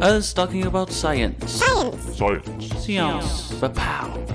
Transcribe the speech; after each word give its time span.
Us 0.00 0.34
talking 0.34 0.66
about 0.66 0.90
science. 0.90 1.52
Science. 1.52 2.16
Science. 2.18 2.84
Science. 2.84 3.54
Pow. 3.74 4.26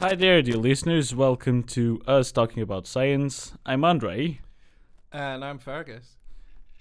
Hi 0.00 0.14
there, 0.14 0.42
dear 0.42 0.58
listeners. 0.58 1.14
Welcome 1.14 1.62
to 1.62 2.02
Us 2.06 2.30
Talking 2.30 2.62
About 2.62 2.86
Science. 2.86 3.54
I'm 3.64 3.84
Andre. 3.84 4.40
And 5.12 5.42
I'm 5.42 5.58
Fergus. 5.58 6.16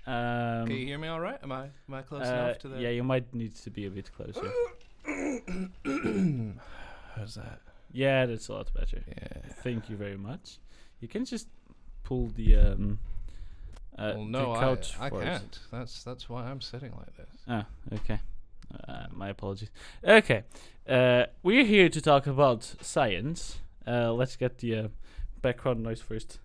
Um, 0.06 0.68
Can 0.68 0.76
you 0.76 0.88
hear 0.88 0.98
me 0.98 1.08
all 1.08 1.22
right? 1.22 1.40
Am 1.42 1.54
I 1.54 1.64
am 1.88 1.94
I 1.94 2.02
close 2.02 2.28
uh, 2.28 2.34
enough 2.34 2.60
to 2.60 2.68
the? 2.68 2.82
Yeah, 2.82 2.90
you 2.90 3.04
might 3.04 3.34
need 3.34 3.56
to 3.56 3.70
be 3.70 3.86
a 3.86 3.90
bit 3.90 4.12
closer. 4.12 4.52
How's 7.16 7.36
that? 7.36 7.62
yeah, 7.94 8.26
that's 8.26 8.50
a 8.50 8.54
lot 8.54 8.74
better. 8.74 9.02
Yeah. 9.08 9.54
Thank 9.64 9.90
you 9.90 9.96
very 9.96 10.18
much. 10.18 10.58
You 11.00 11.08
can 11.08 11.24
just 11.24 11.48
pull 12.04 12.28
the 12.28 12.58
um, 12.58 13.00
uh, 13.98 14.14
well, 14.16 14.26
no, 14.26 14.52
I, 14.54 14.72
I 15.00 15.10
can't. 15.10 15.60
That's 15.72 16.04
that's 16.04 16.30
why 16.30 16.44
I'm 16.46 16.62
sitting 16.62 16.92
like 16.98 17.16
this. 17.18 17.30
Ah, 17.48 17.66
okay. 17.94 18.20
Uh, 18.88 19.06
my 19.12 19.30
apologies. 19.30 19.70
Okay, 20.04 20.44
uh, 20.90 21.26
we're 21.44 21.64
here 21.66 21.90
to 21.90 22.02
talk 22.02 22.26
about 22.28 22.64
science. 22.82 23.60
Uh, 23.86 24.12
let's 24.14 24.36
get 24.36 24.58
the 24.60 24.76
uh, 24.78 24.88
background 25.42 25.84
noise 25.84 26.02
first. 26.02 26.40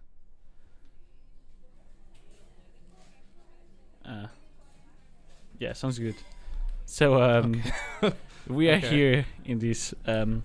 Uh, 4.04 4.26
yeah, 5.58 5.72
sounds 5.72 5.98
good. 5.98 6.14
So 6.86 7.22
um, 7.22 7.62
we 8.48 8.68
are 8.70 8.76
Okay. 8.76 8.88
here 8.88 9.26
in 9.44 9.58
this 9.58 9.94
um, 10.06 10.42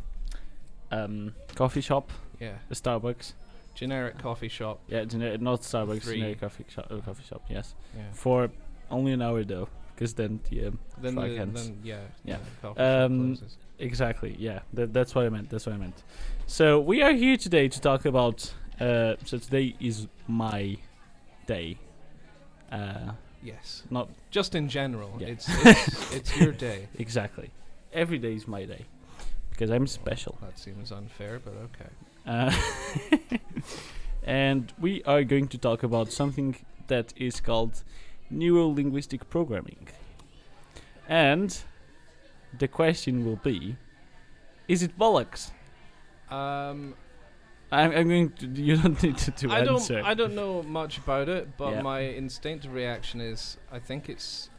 um, 0.92 1.34
coffee 1.56 1.82
shop, 1.82 2.12
Yeah. 2.40 2.58
Starbucks. 2.72 3.34
Generic 3.76 4.18
coffee 4.20 4.48
shop. 4.50 4.80
Yeah, 4.88 5.04
gener- 5.06 5.40
not 5.40 5.62
Starbucks, 5.62 6.04
Three. 6.04 6.16
generic 6.18 6.42
coffee 6.42 6.66
shop. 6.70 6.88
Uh, 6.92 6.98
coffee 6.98 7.24
shop, 7.24 7.44
yes. 7.50 7.74
Yeah. 7.96 8.04
For 8.14 8.50
only 8.92 9.14
an 9.14 9.22
hour 9.22 9.44
though, 9.44 9.68
because 9.96 10.14
then 10.14 10.40
the 10.50 10.68
um, 10.68 10.80
Then, 11.02 11.16
the, 11.16 11.22
then 11.22 11.80
yeah. 11.84 12.00
Yeah. 12.24 12.38
the 12.62 13.06
Um. 13.06 13.38
Exactly. 13.80 14.36
Yeah. 14.40 14.60
That, 14.74 14.94
that's 14.94 15.16
what 15.16 15.26
I 15.26 15.30
meant. 15.30 15.50
That's 15.50 15.66
what 15.66 15.74
I 15.76 15.78
meant. 15.78 16.04
So 16.46 16.80
we 16.80 17.02
are 17.02 17.12
here 17.14 17.36
today 17.38 17.68
to 17.68 17.82
talk 17.82 18.06
about. 18.06 18.54
Uh, 18.80 19.16
so 19.26 19.38
today 19.38 19.76
is 19.80 20.08
my 20.28 20.78
day. 21.48 21.78
Uh, 22.72 23.12
Yes. 23.46 23.84
not 23.90 24.08
Just 24.32 24.56
in 24.56 24.70
general. 24.70 25.18
Yeah. 25.20 25.28
It's 25.28 25.48
it's, 25.50 26.14
it's 26.14 26.38
your 26.40 26.54
day. 26.54 26.88
exactly. 26.98 27.50
Every 27.92 28.18
day 28.18 28.34
is 28.36 28.48
my 28.48 28.64
day 28.66 28.86
because 29.50 29.70
I'm 29.70 29.86
special. 29.86 30.38
That 30.42 30.58
seems 30.58 30.92
unfair, 30.92 31.40
but 31.44 31.54
okay. 31.56 31.90
Uh, 32.26 32.52
and 34.24 34.74
we 34.80 35.04
are 35.04 35.24
going 35.24 35.48
to 35.50 35.58
talk 35.58 35.84
about 35.84 36.12
something 36.12 36.56
that 36.88 37.14
is 37.18 37.40
called 37.42 37.84
neuro-linguistic 38.30 39.30
programming. 39.30 39.88
And 41.08 41.58
the 42.58 42.68
question 42.68 43.26
will 43.26 43.36
be: 43.44 43.76
Is 44.68 44.84
it 44.84 44.98
bollocks? 44.98 45.52
Um, 46.30 46.96
I'm, 47.72 47.92
I'm 47.92 48.08
going 48.08 48.30
to. 48.32 48.48
You 48.64 48.78
don't 48.78 49.02
need 49.04 49.18
to, 49.18 49.32
to 49.32 49.50
I 49.52 49.60
answer. 49.60 49.96
don't 49.96 50.06
I 50.06 50.14
don't 50.14 50.36
know 50.36 50.64
much 50.64 50.98
about 50.98 51.28
it, 51.28 51.58
but 51.58 51.72
Yeah. 51.74 51.82
my 51.82 52.00
instinctive 52.02 52.74
reaction 52.74 53.20
is 53.20 53.58
I 53.72 53.80
think 53.80 54.08
it's 54.10 54.50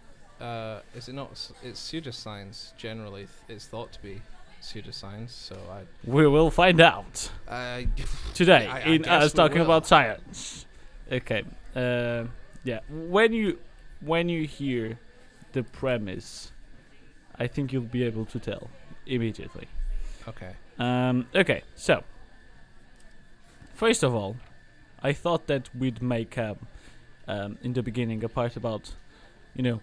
uh, 0.40 0.80
is 0.94 1.08
it 1.08 1.14
not 1.14 1.30
it's 1.62 1.80
pseudoscience 1.80 2.76
generally 2.76 3.26
th- 3.26 3.30
it's 3.48 3.66
thought 3.66 3.92
to 3.92 4.02
be 4.02 4.20
pseudoscience 4.64 5.30
so 5.30 5.56
I 5.70 5.80
We 6.16 6.26
will 6.26 6.50
find 6.50 6.80
out 6.80 7.30
I 7.48 7.88
today 8.34 8.66
I- 8.66 8.80
I 8.80 8.80
in 8.94 9.02
guess 9.02 9.22
us 9.24 9.32
we 9.32 9.36
talking 9.36 9.58
will. 9.58 9.66
about 9.70 9.86
science. 9.86 10.66
Okay. 11.12 11.42
Uh, 11.76 12.24
yeah. 12.64 12.80
When 12.88 13.32
you 13.32 13.58
when 14.00 14.28
you 14.28 14.46
hear 14.46 14.98
the 15.52 15.62
premise, 15.62 16.52
I 17.38 17.46
think 17.46 17.72
you'll 17.72 17.92
be 18.00 18.04
able 18.04 18.24
to 18.26 18.38
tell 18.38 18.64
immediately. 19.06 19.68
okay 20.28 20.52
Um, 20.78 21.26
okay. 21.34 21.62
So 21.76 22.02
first 23.74 24.02
of 24.02 24.14
all, 24.14 24.36
I 25.02 25.12
thought 25.12 25.46
that 25.46 25.68
we'd 25.78 26.00
make 26.02 26.38
um, 26.38 26.56
um, 27.28 27.58
in 27.62 27.72
the 27.74 27.82
beginning 27.82 28.24
a 28.24 28.28
part 28.28 28.56
about, 28.56 28.94
you 29.54 29.62
know, 29.62 29.80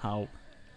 how 0.00 0.28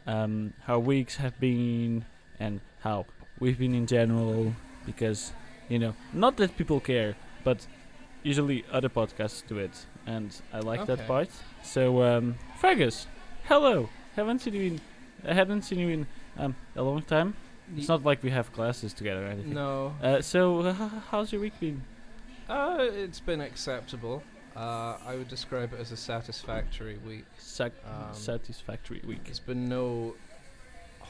um, 0.05 0.53
how 0.67 0.79
weeks 0.79 1.17
have 1.17 1.37
been 1.39 2.05
and 2.39 2.61
how 2.81 3.05
we've 3.39 3.57
been 3.59 3.73
in 3.73 3.85
general 3.85 4.53
because 4.85 5.33
you 5.69 5.79
know 5.79 5.93
not 6.13 6.37
that 6.37 6.55
people 6.57 6.79
care 6.79 7.15
but 7.43 7.65
usually 8.23 8.63
other 8.71 8.89
podcasts 8.89 9.45
do 9.47 9.57
it 9.57 9.85
and 10.05 10.29
I 10.53 10.59
like 10.59 10.85
that 10.87 11.05
part. 11.07 11.29
So 11.63 12.01
um, 12.03 12.35
Fergus 12.59 13.07
hello. 13.45 13.89
Haven't 14.15 14.39
seen 14.41 14.53
you 14.53 14.61
in 14.61 14.81
I 15.27 15.33
haven't 15.33 15.63
seen 15.63 15.79
you 15.79 15.89
in 15.89 16.07
um, 16.37 16.55
a 16.75 16.81
long 16.81 17.01
time. 17.01 17.35
It's 17.75 17.87
not 17.89 18.03
like 18.05 18.23
we 18.23 18.29
have 18.29 18.53
classes 18.53 18.93
together 18.93 19.25
or 19.25 19.29
anything. 19.29 19.53
No. 19.53 19.93
Uh, 20.01 20.21
so 20.21 20.61
uh, 20.61 20.73
how's 21.11 21.31
your 21.33 21.41
week 21.41 21.59
been? 21.59 21.83
Uh, 22.47 22.77
it's 22.79 23.19
been 23.19 23.41
acceptable. 23.41 24.23
Uh, 24.55 24.97
I 25.05 25.15
would 25.15 25.27
describe 25.27 25.73
it 25.73 25.79
as 25.79 25.91
a 25.91 25.97
satisfactory 25.97 26.97
week. 27.05 27.25
Sac- 27.37 27.73
Um, 27.85 28.13
satisfactory 28.13 29.01
week. 29.05 29.23
there's 29.25 29.39
been 29.39 29.65
no 29.67 30.15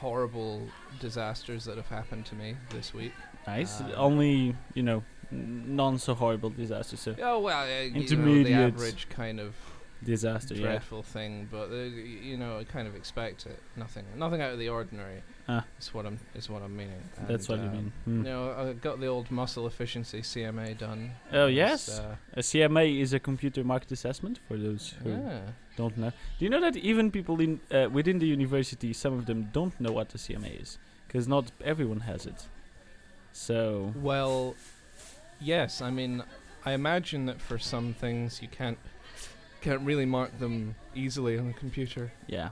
horrible 0.00 0.62
disasters 1.00 1.64
that 1.64 1.76
have 1.76 1.88
happened 1.88 2.24
to 2.26 2.34
me 2.34 2.56
this 2.70 2.94
week 2.94 3.12
nice 3.46 3.80
uh, 3.80 3.92
only 3.96 4.54
you 4.74 4.82
know 4.82 5.02
non 5.30 5.98
so 5.98 6.14
horrible 6.14 6.50
disasters 6.50 7.00
so 7.00 7.14
oh 7.22 7.38
well 7.40 7.62
uh, 7.62 7.66
you 7.66 7.90
know, 7.90 7.94
the 7.94 8.00
Intermediate. 8.00 8.74
average 8.74 9.08
kind 9.08 9.40
of 9.40 9.54
disaster 10.04 10.54
yeah 10.54 10.62
dreadful 10.62 11.02
thing, 11.02 11.48
but 11.50 11.70
uh, 11.72 11.74
you 11.74 12.36
know, 12.36 12.58
I 12.60 12.64
kind 12.64 12.86
of 12.86 12.94
expect 12.94 13.46
it. 13.46 13.58
Nothing, 13.76 14.04
nothing 14.16 14.40
out 14.40 14.52
of 14.52 14.58
the 14.60 14.68
ordinary. 14.68 15.22
Ah. 15.48 15.64
Is 15.80 15.92
what 15.92 16.06
I'm, 16.06 16.20
is 16.36 16.48
what 16.48 16.62
I'm 16.62 16.76
meaning. 16.76 17.02
that's 17.26 17.48
And, 17.48 17.58
what 17.58 17.64
you 17.64 17.70
um, 17.70 17.76
mean 17.76 17.92
Hmm. 18.04 18.16
You 18.18 18.22
know, 18.30 18.42
I 18.52 18.72
got 18.74 19.00
the 19.00 19.06
old 19.08 19.28
muscle 19.32 19.66
efficiency 19.66 20.20
CMA 20.20 20.78
done. 20.78 21.12
Oh, 21.32 21.46
yes? 21.48 21.98
Uh, 21.98 22.14
A 22.34 22.40
CMA 22.42 23.00
is 23.00 23.12
a 23.12 23.18
computer 23.18 23.64
market 23.64 23.90
assessment 23.90 24.38
for 24.46 24.56
those 24.56 24.94
who 25.02 25.10
yeah. 25.10 25.40
Don't 25.82 25.96
know. 26.02 26.10
Do 26.38 26.40
you 26.44 26.50
know 26.54 26.60
that 26.66 26.76
even 26.90 27.04
people 27.18 27.36
in 27.46 27.52
uh, 27.76 27.88
within 27.98 28.16
the 28.18 28.26
university, 28.38 28.90
some 29.04 29.14
of 29.18 29.24
them 29.30 29.40
don't 29.58 29.74
know 29.84 29.92
what 29.98 30.06
the 30.14 30.18
CMA 30.24 30.52
is 30.64 30.70
because 31.06 31.24
not 31.34 31.44
everyone 31.72 32.00
has 32.10 32.26
it. 32.32 32.40
So 33.32 33.92
Well, 34.10 34.54
yes. 35.40 35.80
I 35.88 35.90
mean, 35.98 36.22
I 36.64 36.72
imagine 36.82 37.22
that 37.30 37.40
for 37.48 37.58
some 37.58 37.94
things 38.02 38.42
you 38.42 38.48
can't 38.60 38.78
can't 39.60 39.82
really 39.90 40.06
mark 40.06 40.30
them 40.38 40.74
easily 40.94 41.34
on 41.38 41.46
a 41.50 41.56
computer. 41.64 42.04
yeah, 42.36 42.50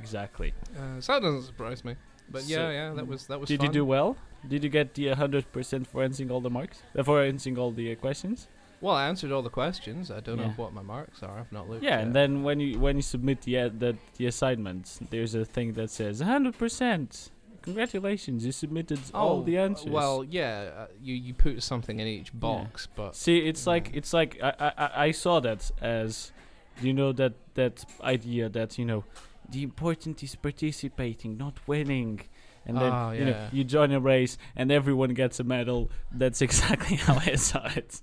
exactly. 0.00 0.50
Uh, 0.78 1.00
so 1.00 1.12
that 1.12 1.22
doesn't 1.22 1.42
surprise 1.52 1.84
me. 1.84 1.94
But 2.28 2.42
So, 2.42 2.52
yeah, 2.54 2.70
yeah, 2.78 2.88
that 2.94 3.06
was 3.06 3.26
that 3.26 3.38
was. 3.40 3.48
Did 3.48 3.60
fun. 3.60 3.66
you 3.66 3.72
do 3.80 3.84
well? 3.84 4.16
Did 4.52 4.62
you 4.64 4.70
get 4.70 4.94
the 4.94 5.08
hundred 5.22 5.44
percent 5.52 5.86
for 5.90 6.02
answering 6.02 6.30
all 6.30 6.40
the 6.40 6.50
marks? 6.58 6.82
Uh, 6.96 7.02
for 7.02 7.22
answering 7.22 7.58
all 7.58 7.72
the 7.72 7.86
uh, 7.92 7.94
questions? 8.06 8.48
Well, 8.80 8.94
I 8.94 9.08
answered 9.08 9.32
all 9.32 9.42
the 9.42 9.50
questions. 9.50 10.10
I 10.10 10.20
don't 10.20 10.38
Yeah. 10.38 10.46
know 10.48 10.52
what 10.52 10.72
my 10.72 10.82
marks 10.82 11.22
are. 11.22 11.38
I've 11.40 11.52
not 11.52 11.68
looked. 11.68 11.82
Yeah, 11.82 11.90
yet. 11.96 12.00
and 12.02 12.14
then 12.14 12.42
when 12.42 12.60
you 12.60 12.78
when 12.78 12.96
you 12.96 13.02
submit 13.02 13.42
the 13.42 13.58
uh, 13.58 13.70
the 13.78 13.96
the 14.18 14.26
assignment, 14.26 14.98
there's 15.10 15.34
a 15.34 15.44
thing 15.44 15.72
that 15.74 15.90
says 15.90 16.20
hundred 16.20 16.58
percent. 16.58 17.30
Congratulations, 17.62 18.46
you 18.46 18.52
submitted 18.52 19.00
all 19.12 19.42
the 19.42 19.58
answers. 19.58 19.88
Oh, 19.88 19.92
Well, 19.92 20.24
yeah, 20.24 20.70
uh, 20.76 20.86
you 21.02 21.14
you 21.14 21.34
put 21.34 21.62
something 21.62 21.98
in 21.98 22.06
each 22.06 22.32
box, 22.32 22.86
but 22.94 23.16
See, 23.16 23.38
it's 23.38 23.66
like 23.66 23.90
it's 23.92 24.12
like 24.12 24.38
I, 24.42 24.52
I 24.78 24.90
I- 25.06 25.10
saw 25.10 25.40
that 25.40 25.70
as 25.82 26.32
you 26.80 26.92
know 26.92 27.12
that 27.12 27.32
that 27.54 27.84
idea 28.02 28.48
that 28.50 28.78
you 28.78 28.84
know 28.84 29.02
the 29.48 29.62
important 29.64 30.22
is 30.22 30.36
participating, 30.36 31.36
not 31.36 31.58
winning. 31.66 32.20
And 32.68 32.76
then 32.78 32.92
Ah, 32.92 33.12
you 33.12 33.24
know 33.24 33.48
you 33.52 33.62
join 33.64 33.92
a 33.92 34.00
race 34.00 34.36
and 34.56 34.70
everyone 34.72 35.14
gets 35.14 35.40
a 35.40 35.44
medal. 35.44 35.90
That's 36.12 36.40
exactly 36.48 36.96
how 36.96 37.16
I 37.16 37.36
saw 37.36 37.64
it. 37.76 38.00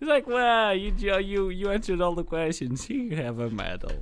It's 0.00 0.08
like, 0.08 0.26
well, 0.26 0.74
you 0.74 0.92
you 1.18 1.48
you 1.48 1.70
answered 1.70 2.00
all 2.00 2.14
the 2.14 2.24
questions. 2.24 2.88
You 2.88 3.16
have 3.16 3.38
a 3.40 3.50
medal. 3.50 3.92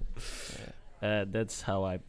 Uh, 1.02 1.24
that's 1.28 1.62
how 1.62 1.84
I 1.84 2.00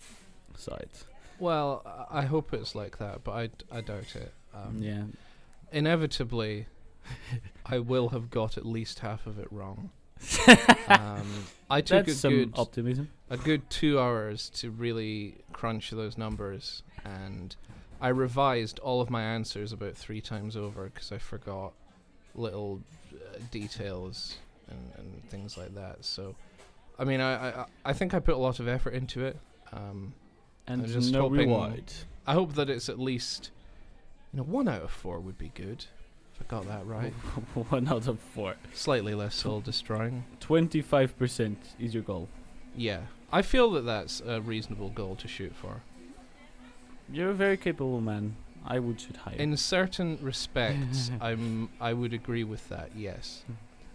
saw 0.55 0.75
it. 0.75 1.05
well, 1.39 1.83
I 1.85 2.19
I 2.19 2.25
hope 2.25 2.53
it's 2.53 2.75
like 2.75 2.97
that, 2.97 3.23
but 3.23 3.31
I, 3.31 3.49
I 3.77 3.81
doubt 3.81 4.15
it. 4.15 4.33
Um, 4.53 4.77
yeah. 4.81 5.03
Inevitably, 5.71 6.65
I 7.65 7.79
will 7.79 8.09
have 8.09 8.29
got 8.29 8.57
at 8.57 8.65
least 8.65 8.99
half 8.99 9.27
of 9.27 9.39
it 9.39 9.47
wrong. 9.51 9.91
um, 10.87 11.45
I 11.69 11.81
took 11.81 12.07
That's 12.07 12.17
a 12.17 12.21
some 12.21 12.33
good 12.33 12.53
optimism. 12.55 13.09
a 13.29 13.37
good 13.37 13.69
two 13.69 13.99
hours 13.99 14.49
to 14.55 14.71
really 14.71 15.35
crunch 15.53 15.91
those 15.91 16.17
numbers, 16.17 16.81
and 17.05 17.55
I 18.01 18.07
revised 18.09 18.79
all 18.79 18.99
of 18.99 19.09
my 19.09 19.21
answers 19.21 19.71
about 19.71 19.95
three 19.95 20.21
times 20.21 20.57
over 20.57 20.85
because 20.85 21.11
I 21.11 21.19
forgot 21.19 21.73
little 22.33 22.81
details 23.51 24.37
and, 24.69 24.79
and 24.97 25.29
things 25.29 25.57
like 25.57 25.73
that. 25.75 26.03
So, 26.05 26.35
I 26.99 27.03
mean, 27.03 27.21
I, 27.21 27.61
I 27.61 27.65
I 27.85 27.93
think 27.93 28.13
I 28.13 28.19
put 28.19 28.35
a 28.35 28.37
lot 28.39 28.59
of 28.59 28.67
effort 28.67 28.93
into 28.93 29.25
it. 29.25 29.37
Um, 29.73 30.13
And 30.67 30.81
I'm 30.83 30.87
just 30.91 31.11
no 31.11 31.21
hoping- 31.23 31.49
reward. 31.49 31.91
I 32.25 32.33
hope 32.33 32.53
that 32.55 32.69
it's 32.69 32.89
at 32.89 32.99
least, 32.99 33.51
you 34.33 34.37
know, 34.37 34.43
one 34.43 34.67
out 34.67 34.81
of 34.81 34.91
four 34.91 35.19
would 35.19 35.37
be 35.37 35.51
good. 35.55 35.85
If 36.33 36.41
I 36.41 36.45
got 36.49 36.67
that 36.67 36.85
right. 36.85 37.13
One 37.69 37.87
out 37.87 38.07
of 38.07 38.19
four. 38.19 38.55
Slightly 38.73 39.15
less 39.15 39.33
soul 39.33 39.59
destroying. 39.61 40.23
Twenty-five 40.39 41.17
percent 41.17 41.57
is 41.79 41.93
your 41.95 42.03
goal. 42.03 42.27
Yeah, 42.75 43.01
I 43.31 43.41
feel 43.41 43.71
that 43.71 43.85
that's 43.85 44.21
a 44.21 44.39
reasonable 44.41 44.89
goal 44.89 45.15
to 45.15 45.27
shoot 45.27 45.55
for. 45.55 45.81
You're 47.11 47.31
a 47.31 47.33
very 47.33 47.57
capable 47.57 48.01
man. 48.01 48.35
I 48.67 48.79
would 48.79 48.99
shoot 48.99 49.17
higher. 49.17 49.35
In 49.35 49.55
certain 49.57 50.17
respects, 50.21 51.11
I'm 51.21 51.69
I 51.79 51.93
would 51.93 52.13
agree 52.13 52.43
with 52.43 52.67
that. 52.69 52.91
Yes. 52.95 53.43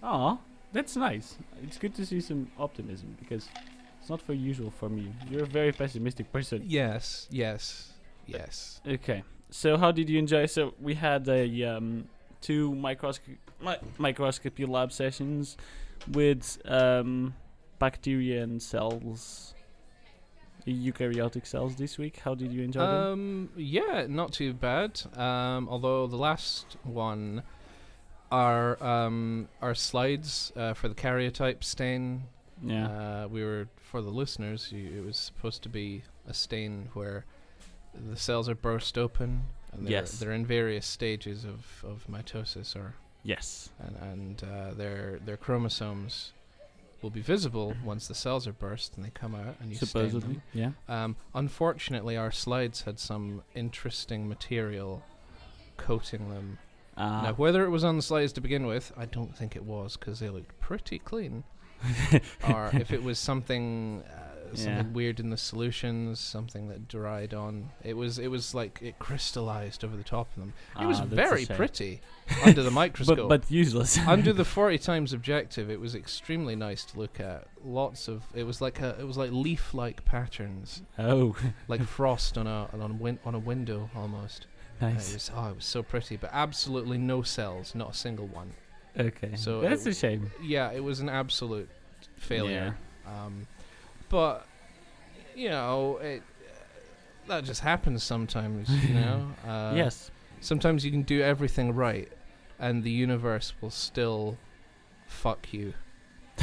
Aw, 0.02 0.38
that's 0.72 0.96
nice. 0.96 1.36
It's 1.62 1.78
good 1.78 1.94
to 1.96 2.06
see 2.06 2.20
some 2.20 2.50
optimism 2.58 3.16
because 3.20 3.48
it's 4.00 4.10
not 4.10 4.22
very 4.22 4.38
usual 4.38 4.70
for 4.70 4.88
me. 4.88 5.12
You're 5.30 5.44
a 5.44 5.46
very 5.46 5.72
pessimistic 5.72 6.32
person. 6.32 6.62
Yes. 6.66 7.28
Yes. 7.30 7.92
Yes. 8.26 8.80
Okay. 8.86 9.22
So 9.50 9.76
how 9.76 9.92
did 9.92 10.08
you 10.08 10.18
enjoy? 10.18 10.46
So 10.46 10.74
we 10.80 10.94
had 10.94 11.28
a 11.28 11.64
um, 11.64 12.08
two 12.40 12.74
microscopy 12.74 13.38
mi- 13.60 13.76
microscopy 13.98 14.64
lab 14.64 14.90
sessions 14.92 15.56
with 16.10 16.60
um, 16.64 17.34
bacteria 17.78 18.42
and 18.42 18.60
cells, 18.62 19.54
eukaryotic 20.66 21.46
cells 21.46 21.76
this 21.76 21.98
week. 21.98 22.18
How 22.24 22.34
did 22.34 22.52
you 22.52 22.62
enjoy 22.62 22.80
them? 22.80 23.12
Um. 23.12 23.48
Yeah. 23.56 24.06
Not 24.08 24.32
too 24.32 24.52
bad. 24.52 25.00
Um. 25.16 25.68
Although 25.68 26.06
the 26.06 26.16
last 26.16 26.76
one, 26.84 27.42
our 28.30 28.82
um 28.82 29.48
our 29.60 29.74
slides 29.74 30.52
uh, 30.56 30.74
for 30.74 30.88
the 30.88 30.94
karyotype 30.94 31.62
stain. 31.64 32.24
Yeah. 32.64 32.86
Uh, 33.24 33.28
we 33.28 33.42
were 33.44 33.68
for 33.76 34.00
the 34.02 34.10
listeners. 34.10 34.70
You, 34.70 34.98
it 34.98 35.04
was 35.04 35.16
supposed 35.16 35.62
to 35.64 35.68
be 35.68 36.02
a 36.28 36.34
stain 36.34 36.88
where 36.94 37.24
the 37.94 38.16
cells 38.16 38.48
are 38.48 38.54
burst 38.54 38.96
open. 38.96 39.42
And 39.72 39.84
they're, 39.86 39.92
Yes. 39.92 40.18
they're 40.18 40.32
in 40.32 40.46
various 40.46 40.86
stages 40.86 41.44
of, 41.44 41.82
of 41.82 42.06
mitosis, 42.08 42.76
or 42.76 42.94
yes. 43.24 43.70
and 43.80 43.96
and 43.96 44.44
uh, 44.44 44.74
their 44.74 45.18
their 45.24 45.36
chromosomes 45.38 46.32
will 47.02 47.10
be 47.10 47.20
visible 47.20 47.74
once 47.84 48.06
the 48.08 48.14
cells 48.14 48.46
are 48.46 48.52
burst 48.52 48.96
and 48.96 49.04
they 49.04 49.10
come 49.10 49.34
out 49.34 49.56
and 49.60 49.70
you 49.70 49.76
stain 49.76 49.88
Supposedly. 49.88 50.34
them. 50.34 50.42
Yeah. 50.52 50.70
Um, 50.88 51.16
unfortunately, 51.34 52.16
our 52.16 52.30
slides 52.30 52.82
had 52.82 52.98
some 52.98 53.42
interesting 53.54 54.28
material 54.28 55.02
coating 55.76 56.28
them. 56.28 56.58
Uh, 56.96 57.22
now, 57.22 57.32
whether 57.34 57.64
it 57.64 57.70
was 57.70 57.84
on 57.84 57.96
the 57.96 58.02
slides 58.02 58.32
to 58.34 58.40
begin 58.40 58.66
with, 58.66 58.92
I 58.96 59.06
don't 59.06 59.36
think 59.36 59.56
it 59.56 59.64
was 59.64 59.96
because 59.96 60.20
they 60.20 60.28
looked 60.28 60.58
pretty 60.60 60.98
clean. 60.98 61.44
or 62.48 62.70
if 62.74 62.92
it 62.92 63.02
was 63.02 63.18
something 63.18 64.04
uh, 64.08 64.31
something 64.58 64.86
Yeah. 64.86 64.92
weird 64.92 65.20
in 65.20 65.30
the 65.30 65.36
solutions, 65.36 66.20
something 66.20 66.68
that 66.68 66.88
dried 66.88 67.32
on. 67.34 67.70
It 67.82 67.94
was 67.96 68.18
it 68.18 68.28
was 68.28 68.54
like 68.54 68.78
it 68.82 68.98
crystallized 68.98 69.84
over 69.84 69.96
the 69.96 70.02
top 70.04 70.28
of 70.32 70.40
them. 70.40 70.52
It 70.80 70.86
was 70.86 71.00
ah, 71.00 71.04
a 71.04 71.06
very 71.06 71.46
pretty 71.46 72.00
under 72.44 72.62
the 72.62 72.70
microscope. 72.82 73.16
But 73.28 73.28
but 73.42 73.50
useless. 73.50 73.98
under 74.06 74.32
the 74.32 74.44
40 74.44 74.78
times 74.78 75.12
objective, 75.12 75.70
it 75.70 75.80
was 75.80 75.94
extremely 75.94 76.56
nice 76.56 76.84
to 76.86 76.98
look 76.98 77.20
at. 77.20 77.46
Lots 77.64 78.08
of 78.08 78.22
it 78.34 78.44
was 78.44 78.60
like 78.60 78.80
a 78.80 78.96
it 78.98 79.06
was 79.06 79.16
like 79.16 79.30
leaf-like 79.30 80.04
patterns, 80.04 80.82
oh, 80.98 81.36
like 81.68 81.82
frost 81.82 82.36
on 82.38 82.46
a 82.46 82.68
on 82.72 82.80
a 82.80 82.88
win- 82.88 83.18
on 83.24 83.34
a 83.34 83.38
window 83.38 83.90
almost. 83.94 84.46
Uh, 84.80 84.86
it 84.86 84.94
nice. 84.94 85.14
was 85.14 85.30
oh, 85.34 85.48
it 85.50 85.56
was 85.56 85.64
so 85.64 85.82
pretty, 85.82 86.16
but 86.16 86.30
absolutely 86.32 86.98
no 86.98 87.22
cells, 87.22 87.74
not 87.74 87.90
a 87.90 87.94
single 87.94 88.26
one. 88.26 88.52
Okay. 88.98 89.36
so 89.36 89.60
that's 89.60 89.86
it 89.86 89.90
a 89.90 89.94
shame. 89.94 90.30
Yeah, 90.42 90.70
it 90.72 90.82
was 90.82 91.00
an 91.00 91.08
absolute 91.08 91.68
failure. 92.16 92.76
Um, 93.06 93.46
but 94.12 94.46
you 95.34 95.48
know, 95.48 95.96
it 95.96 96.22
that 97.26 97.42
just 97.44 97.62
happens 97.62 98.04
sometimes. 98.04 98.68
You 98.70 98.94
know. 99.00 99.32
Uh, 99.44 99.72
yes. 99.74 100.12
Sometimes 100.40 100.84
you 100.84 100.90
can 100.90 101.02
do 101.02 101.20
everything 101.22 101.74
right, 101.74 102.10
and 102.60 102.84
the 102.84 102.90
universe 102.90 103.54
will 103.60 103.70
still 103.70 104.36
fuck 105.08 105.52
you. 105.52 105.74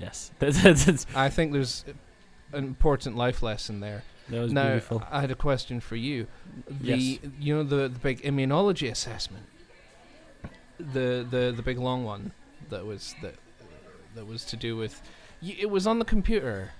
Yes. 0.00 0.30
I 1.14 1.28
think 1.28 1.52
there's 1.52 1.84
an 2.52 2.64
important 2.64 3.16
life 3.16 3.42
lesson 3.42 3.80
there. 3.80 4.04
that 4.28 4.40
was 4.40 4.52
now, 4.52 4.68
beautiful. 4.68 5.02
I 5.10 5.20
had 5.20 5.30
a 5.32 5.34
question 5.34 5.80
for 5.80 5.96
you. 5.96 6.26
The 6.68 6.96
Yes. 6.96 7.30
you 7.40 7.56
know 7.56 7.64
the 7.64 7.88
the 7.88 7.98
big 7.98 8.22
immunology 8.22 8.88
assessment, 8.90 9.46
the 10.78 11.26
the 11.28 11.52
the 11.56 11.62
big 11.62 11.78
long 11.78 12.04
one 12.04 12.32
that 12.70 12.86
was 12.86 13.14
that 13.22 13.34
that 14.14 14.26
was 14.26 14.44
to 14.46 14.56
do 14.56 14.76
with. 14.76 15.02
Y- 15.42 15.56
it 15.58 15.70
was 15.70 15.86
on 15.86 15.98
the 15.98 16.04
computer. 16.04 16.70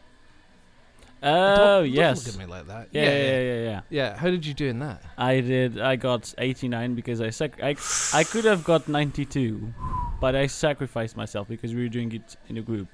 Oh 1.21 1.27
Don't- 1.31 1.57
don't 1.57 1.91
yes. 1.91 2.27
look 2.27 2.35
at 2.35 2.41
me 2.41 2.47
like 2.47 2.67
that. 2.69 2.89
Yeah, 2.93 3.03
yeah, 3.03 3.11
yeah, 3.11 3.41
yeah, 3.41 3.61
yeah. 3.71 3.81
Yeah, 3.91 4.17
How 4.17 4.31
did 4.31 4.47
you 4.47 4.55
do 4.55 4.69
in 4.69 4.79
that? 4.79 5.03
I 5.17 5.41
did. 5.41 5.81
I 5.81 5.97
got 5.97 6.33
89 6.39 6.95
because 6.95 7.21
I 7.21 7.31
sac- 7.31 7.61
I 7.63 7.75
I 8.15 8.23
could 8.25 8.45
have 8.45 8.63
got 8.63 8.87
92, 8.89 9.75
but 10.21 10.37
I 10.37 10.47
sacrificed 10.47 11.17
myself 11.17 11.49
because 11.49 11.75
we 11.75 11.83
were 11.83 11.89
doing 11.89 12.13
it 12.13 12.37
in 12.49 12.57
a 12.57 12.63
group, 12.63 12.89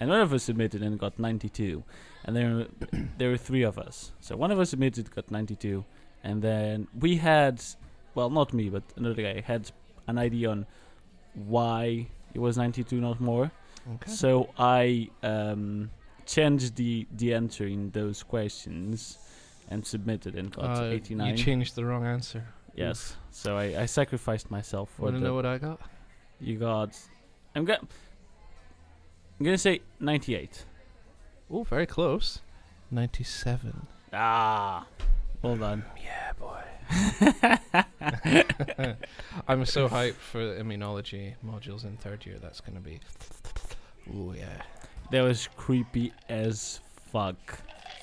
and 0.00 0.10
one 0.10 0.20
of 0.20 0.32
us 0.32 0.42
submitted 0.42 0.82
and 0.82 0.98
got 0.98 1.18
92, 1.20 1.84
and 2.24 2.34
there 2.36 2.66
there 3.18 3.30
were 3.30 3.36
three 3.36 3.62
of 3.62 3.78
us. 3.78 4.10
So 4.20 4.36
one 4.36 4.50
of 4.50 4.58
us 4.58 4.70
submitted, 4.70 5.14
got 5.14 5.30
92, 5.30 5.84
and 6.24 6.42
then 6.42 6.88
we 6.98 7.16
had, 7.18 7.62
well, 8.16 8.28
not 8.28 8.52
me, 8.52 8.70
but 8.70 8.82
another 8.96 9.22
guy 9.22 9.40
had 9.40 9.70
an 10.08 10.18
idea 10.18 10.50
on 10.50 10.66
why 11.34 12.08
it 12.34 12.40
was 12.40 12.56
92, 12.58 13.00
not 13.00 13.20
more. 13.20 13.52
Okay. 13.94 14.10
So 14.10 14.50
I 14.58 15.08
um, 15.22 15.90
changed 16.26 16.76
the 16.76 17.06
the 17.16 17.34
answer 17.34 17.66
in 17.66 17.90
those 17.90 18.22
questions 18.22 19.18
and 19.70 19.84
submitted 19.86 20.34
and 20.34 20.50
got 20.50 20.78
Uh, 20.78 20.84
89. 20.84 21.36
you 21.36 21.44
changed 21.44 21.74
the 21.74 21.84
wrong 21.84 22.06
answer. 22.06 22.44
Yes. 22.74 23.16
So 23.30 23.56
I, 23.56 23.82
I 23.82 23.86
sacrificed 23.86 24.50
myself 24.50 24.90
for 24.96 25.02
Want 25.04 25.16
to 25.16 25.22
know 25.22 25.34
what 25.34 25.46
I 25.46 25.58
got? 25.58 25.80
you 26.40 26.58
got. 26.58 26.98
I'm 27.54 27.64
gonna. 27.64 27.80
I'm 29.40 29.44
gonna 29.44 29.58
say 29.58 29.80
98. 30.00 30.64
Oh, 31.50 31.62
very 31.64 31.86
close. 31.86 32.40
Ninety-seven. 32.90 33.86
Ah. 34.12 34.86
Well 35.42 35.56
done. 35.56 35.84
Yeah, 36.04 36.32
boy. 36.38 36.62
I'm 39.48 39.64
so 39.66 39.88
hyped 39.88 40.14
for 40.14 40.38
the 40.46 40.62
immunology 40.62 41.34
modules 41.44 41.84
in 41.84 41.96
third 41.98 42.24
year. 42.26 42.38
That's 42.40 42.60
gonna 42.60 42.80
be. 42.80 43.00
Oh 44.14 44.32
yeah. 44.36 44.62
That 45.10 45.22
was 45.22 45.48
creepy 45.56 46.12
as 46.28 46.80
fuck, 47.12 47.36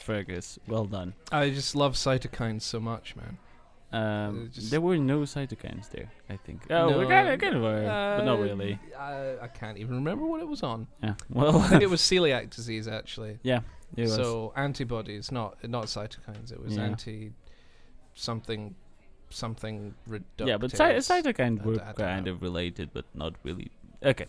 Fergus. 0.04 0.58
Well 0.68 0.86
done. 0.86 1.14
I 1.32 1.50
just 1.52 1.76
love 1.76 1.94
cytokines 1.96 2.64
so 2.64 2.80
much, 2.80 3.16
man. 3.16 3.38
Um, 3.92 4.50
Uh, 4.58 4.62
there 4.70 4.82
were 4.82 4.98
no 4.98 5.20
cytokines 5.22 5.90
there, 5.92 6.12
I 6.30 6.38
think. 6.38 6.64
Oh, 6.70 6.98
we 6.98 7.04
No, 7.04 7.10
kind 7.10 7.28
of, 7.30 7.40
kind 7.40 7.56
of 7.56 7.62
were, 7.62 7.82
but 8.18 8.24
not 8.26 8.40
Uh, 8.40 8.42
really. 8.42 8.80
I, 8.98 9.36
I 9.44 9.48
can't 9.48 9.78
even 9.78 9.96
remember 9.96 10.26
what 10.26 10.42
it 10.42 10.48
was 10.48 10.64
on. 10.64 10.88
Yeah. 11.04 11.14
Well, 11.30 11.60
I 11.60 11.68
think 11.70 11.84
it 11.84 11.90
was 11.96 12.02
celiac 12.02 12.50
disease 12.50 12.88
actually. 12.88 13.40
yeah. 13.44 13.62
It 13.96 14.04
was. 14.04 14.16
So 14.16 14.52
antibodies, 14.58 15.32
not 15.32 15.64
not 15.70 15.86
cytokines. 15.86 16.52
It 16.52 16.60
was 16.62 16.76
Yeah. 16.76 16.84
anti 16.86 17.32
something 18.16 18.76
something 19.30 19.94
reductive. 20.10 20.48
yeah, 20.48 20.58
but 20.58 20.72
cy- 20.72 20.96
cytokines 20.96 21.64
were 21.64 21.78
kind 21.96 22.26
know. 22.26 22.32
of 22.34 22.42
related, 22.42 22.90
but 22.94 23.06
not 23.14 23.34
really. 23.44 23.72
Okay. 24.04 24.26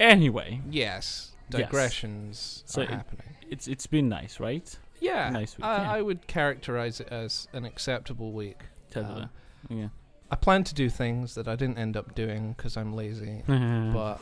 Anyway, 0.00 0.60
Yes, 0.70 1.32
Yes. 1.50 1.60
digressions 1.60 2.62
So 2.66 2.80
are 2.80 2.84
it- 2.84 2.90
happening. 2.90 3.26
it's 3.50 3.68
it's 3.68 3.86
been 3.86 4.08
nice, 4.08 4.40
right? 4.40 4.76
Yeah, 5.00 5.30
nice 5.30 5.56
week, 5.56 5.64
I, 5.64 5.76
yeah. 5.82 5.92
I 5.92 6.02
would 6.02 6.26
characterize 6.26 7.00
it 7.00 7.08
as 7.08 7.48
an 7.52 7.64
acceptable 7.64 8.32
week. 8.32 8.60
Totally. 8.90 9.22
Um, 9.22 9.30
yeah. 9.68 9.88
I 10.30 10.36
plan 10.36 10.62
to 10.64 10.74
do 10.74 10.88
things 10.90 11.34
that 11.34 11.48
I 11.48 11.56
didn't 11.56 11.78
end 11.78 11.96
up 11.96 12.14
doing 12.14 12.52
because 12.56 12.76
I'm 12.76 12.94
lazy. 12.94 13.42
but 13.46 14.20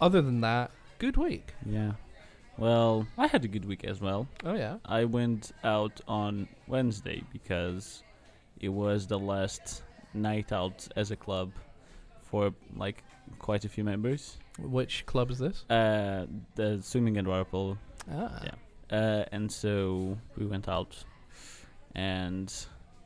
other 0.00 0.20
than 0.22 0.40
that, 0.42 0.70
good 0.98 1.16
week. 1.16 1.54
yeah. 1.64 1.92
Well, 2.58 3.06
I 3.16 3.26
had 3.26 3.44
a 3.44 3.48
good 3.48 3.64
week 3.64 3.84
as 3.84 4.00
well. 4.02 4.28
Oh 4.44 4.54
yeah. 4.54 4.76
I 4.84 5.04
went 5.06 5.52
out 5.64 6.00
on 6.06 6.48
Wednesday 6.66 7.22
because 7.32 8.02
it 8.60 8.68
was 8.68 9.06
the 9.06 9.18
last 9.18 9.82
night 10.12 10.52
out 10.52 10.86
as 10.96 11.10
a 11.10 11.16
club 11.16 11.52
for 12.30 12.52
like 12.76 13.02
quite 13.38 13.64
a 13.64 13.68
few 13.68 13.84
members. 13.84 14.38
Which 14.58 15.04
club 15.06 15.30
is 15.30 15.38
this? 15.38 15.64
Uh, 15.70 16.26
the 16.54 16.78
swimming 16.82 17.16
and 17.16 17.26
water 17.28 17.44
polo. 17.44 17.78
Ah. 18.10 18.40
Yeah. 18.44 18.54
Uh, 18.98 19.24
and 19.32 19.50
so 19.50 20.18
we 20.36 20.46
went 20.46 20.68
out, 20.68 21.04
and 21.94 22.52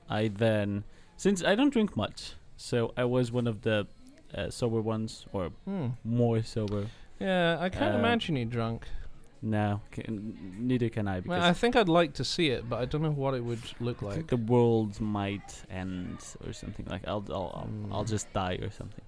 I 0.09 0.29
then, 0.29 0.85
since 1.17 1.45
I 1.45 1.55
don't 1.55 1.71
drink 1.71 1.97
much, 1.97 2.33
so 2.57 2.93
I 2.97 3.05
was 3.05 3.31
one 3.33 3.47
of 3.47 3.61
the 3.63 3.87
uh, 4.35 4.51
sober 4.51 4.81
ones, 4.81 5.27
or 5.33 5.51
Hmm. 5.65 5.89
more 6.03 6.43
sober. 6.43 6.87
Yeah, 7.21 7.59
I 7.61 7.69
can't 7.69 7.95
Uh, 7.95 7.99
imagine 7.99 8.37
you 8.37 8.45
drunk. 8.47 8.89
No, 9.43 9.83
can, 9.91 10.57
neither 10.59 10.89
can 10.89 11.07
I 11.07 11.21
because 11.21 11.29
Well, 11.39 11.43
I 11.51 11.53
think 11.53 11.77
I'd 11.77 11.89
like 12.01 12.15
to 12.15 12.25
see 12.25 12.49
it, 12.49 12.67
but 12.67 12.81
I 12.81 12.87
don't 12.87 13.03
know 13.03 13.11
what 13.11 13.35
it 13.35 13.45
would 13.45 13.61
look 13.79 13.99
I 14.03 14.15
think 14.15 14.17
like. 14.17 14.27
the 14.29 14.39
world 14.53 14.99
might 15.03 15.63
end 15.71 16.17
or 16.47 16.55
something 16.55 16.87
like 16.89 17.07
I'll 17.07 17.23
I'll 17.29 17.53
I'll, 17.55 17.71
I'll 17.93 18.05
Mm. 18.05 18.09
just 18.09 18.33
die 18.33 18.59
or 18.63 18.71
something. 18.71 19.05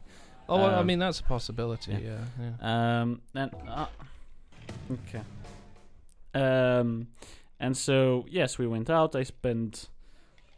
Oh, 0.48 0.58
well, 0.58 0.66
I 0.66 0.78
um, 0.78 0.86
mean 0.86 0.98
that's 0.98 1.20
a 1.20 1.24
possibility. 1.24 1.92
yeah. 1.92 1.98
Yeah, 1.98 2.50
yeah. 2.60 3.00
Um 3.00 3.20
and 3.34 3.50
uh, 3.68 3.86
okay. 4.92 5.22
Um 6.34 7.08
and 7.58 7.76
so 7.76 8.24
yes, 8.28 8.58
we 8.58 8.66
went 8.66 8.90
out. 8.90 9.16
I 9.16 9.22
spent 9.22 9.88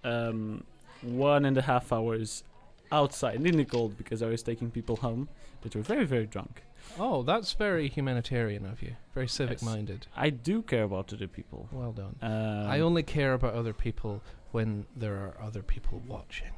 um 0.04 0.64
one 1.02 1.44
and 1.44 1.56
a 1.56 1.62
half 1.62 1.92
hours 1.92 2.44
outside 2.90 3.44
in 3.46 3.56
the 3.56 3.64
cold 3.64 3.96
because 3.96 4.22
I 4.22 4.26
was 4.26 4.42
taking 4.42 4.70
people 4.70 4.96
home 4.96 5.28
that 5.62 5.74
were 5.74 5.82
very 5.82 6.04
very 6.04 6.26
drunk. 6.26 6.62
Oh, 6.98 7.22
that's 7.22 7.52
very 7.52 7.88
humanitarian 7.88 8.64
of 8.64 8.82
you. 8.82 8.96
Very 9.14 9.28
civic-minded. 9.28 10.06
I 10.16 10.30
do 10.30 10.62
care 10.62 10.84
about 10.84 11.12
other 11.12 11.28
people. 11.28 11.68
Well 11.72 11.92
done. 11.92 12.16
Um, 12.22 12.66
I 12.66 12.80
only 12.80 13.02
care 13.02 13.34
about 13.34 13.54
other 13.54 13.72
people 13.72 14.22
when 14.52 14.86
there 14.96 15.16
are 15.16 15.34
other 15.42 15.62
people 15.62 16.02
watching. 16.06 16.52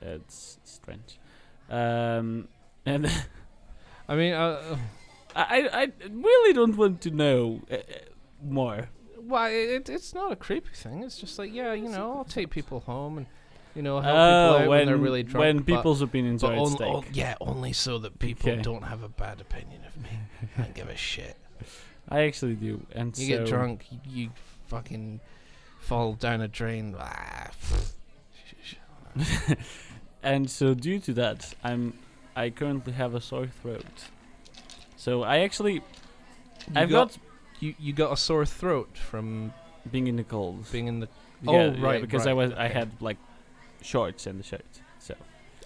It's 0.00 0.58
strange. 0.64 1.18
Um, 1.70 2.48
and 2.86 3.06
I 4.08 4.16
mean, 4.16 4.32
uh, 4.32 4.76
I, 5.34 5.68
I 5.72 5.92
really 6.10 6.52
don't 6.52 6.76
want 6.76 7.00
to 7.02 7.10
know 7.10 7.60
uh, 7.70 7.74
uh, 7.76 7.78
more. 8.44 8.88
why? 9.16 9.50
It, 9.50 9.88
it's 9.88 10.14
not 10.14 10.32
a 10.32 10.36
creepy 10.36 10.74
thing. 10.74 11.02
It's 11.02 11.18
just 11.18 11.38
like, 11.38 11.52
yeah, 11.54 11.72
you 11.72 11.88
know, 11.88 12.16
I'll 12.18 12.24
take 12.24 12.50
people 12.50 12.80
home 12.80 13.18
and, 13.18 13.26
you 13.74 13.80
know, 13.82 14.00
help 14.00 14.14
Oh, 14.14 14.18
people 14.18 14.54
out 14.54 14.58
when, 14.60 14.68
when 14.68 14.86
they're 14.86 14.96
really 14.98 15.22
drunk. 15.22 15.40
when 15.44 15.56
but- 15.58 15.66
people's 15.66 16.02
opinions 16.02 16.42
but 16.42 16.52
are 16.54 16.62
at 16.62 16.68
stake. 16.68 16.88
on- 16.94 17.04
yeah, 17.12 17.34
only 17.40 17.72
so 17.72 17.98
that 17.98 18.18
people 18.18 18.50
Okay. 18.50 18.60
don't 18.62 18.82
have 18.82 19.02
a 19.02 19.08
bad 19.08 19.40
opinion 19.40 19.82
of 19.86 19.96
me. 20.02 20.10
I 20.58 20.62
don't 20.62 20.74
give 20.74 20.88
a 20.88 20.96
shit. 20.96 21.36
I 22.08 22.22
actually 22.22 22.56
do, 22.56 22.84
and 22.94 23.16
You 23.16 23.26
so 23.28 23.38
get 23.38 23.46
drunk, 23.48 23.86
you, 23.90 24.00
you 24.06 24.30
fucking 24.66 25.20
fall 25.80 26.12
down 26.14 26.40
a 26.42 26.48
drain. 26.48 26.94
Ah, 26.98 27.50
and 30.22 30.50
so 30.50 30.74
due 30.74 30.98
to 31.00 31.12
that, 31.14 31.54
I'm 31.64 31.94
I 32.36 32.50
currently 32.50 32.92
have 32.94 33.14
a 33.14 33.20
sore 33.20 33.46
throat. 33.62 33.84
So 34.96 35.22
I 35.22 35.38
actually 35.40 35.74
You 35.74 35.82
I've 36.76 36.90
got, 36.90 37.08
got, 37.08 37.18
you 37.60 37.74
you 37.78 37.92
got 37.92 38.12
a 38.12 38.16
sore 38.16 38.46
throat 38.46 38.96
from 38.96 39.52
being 39.90 40.06
in 40.06 40.16
the 40.16 40.24
cold. 40.24 40.70
being 40.70 40.86
in 40.86 41.00
the. 41.00 41.08
Yeah, 41.42 41.50
oh 41.50 41.72
yeah, 41.72 41.84
right, 41.84 42.00
because 42.00 42.24
right, 42.26 42.30
I 42.30 42.34
was 42.34 42.52
I 42.52 42.68
had 42.68 42.90
like 43.00 43.18
shorts 43.82 44.26
and 44.26 44.38
the 44.38 44.44
shirt. 44.44 44.64
So 45.00 45.14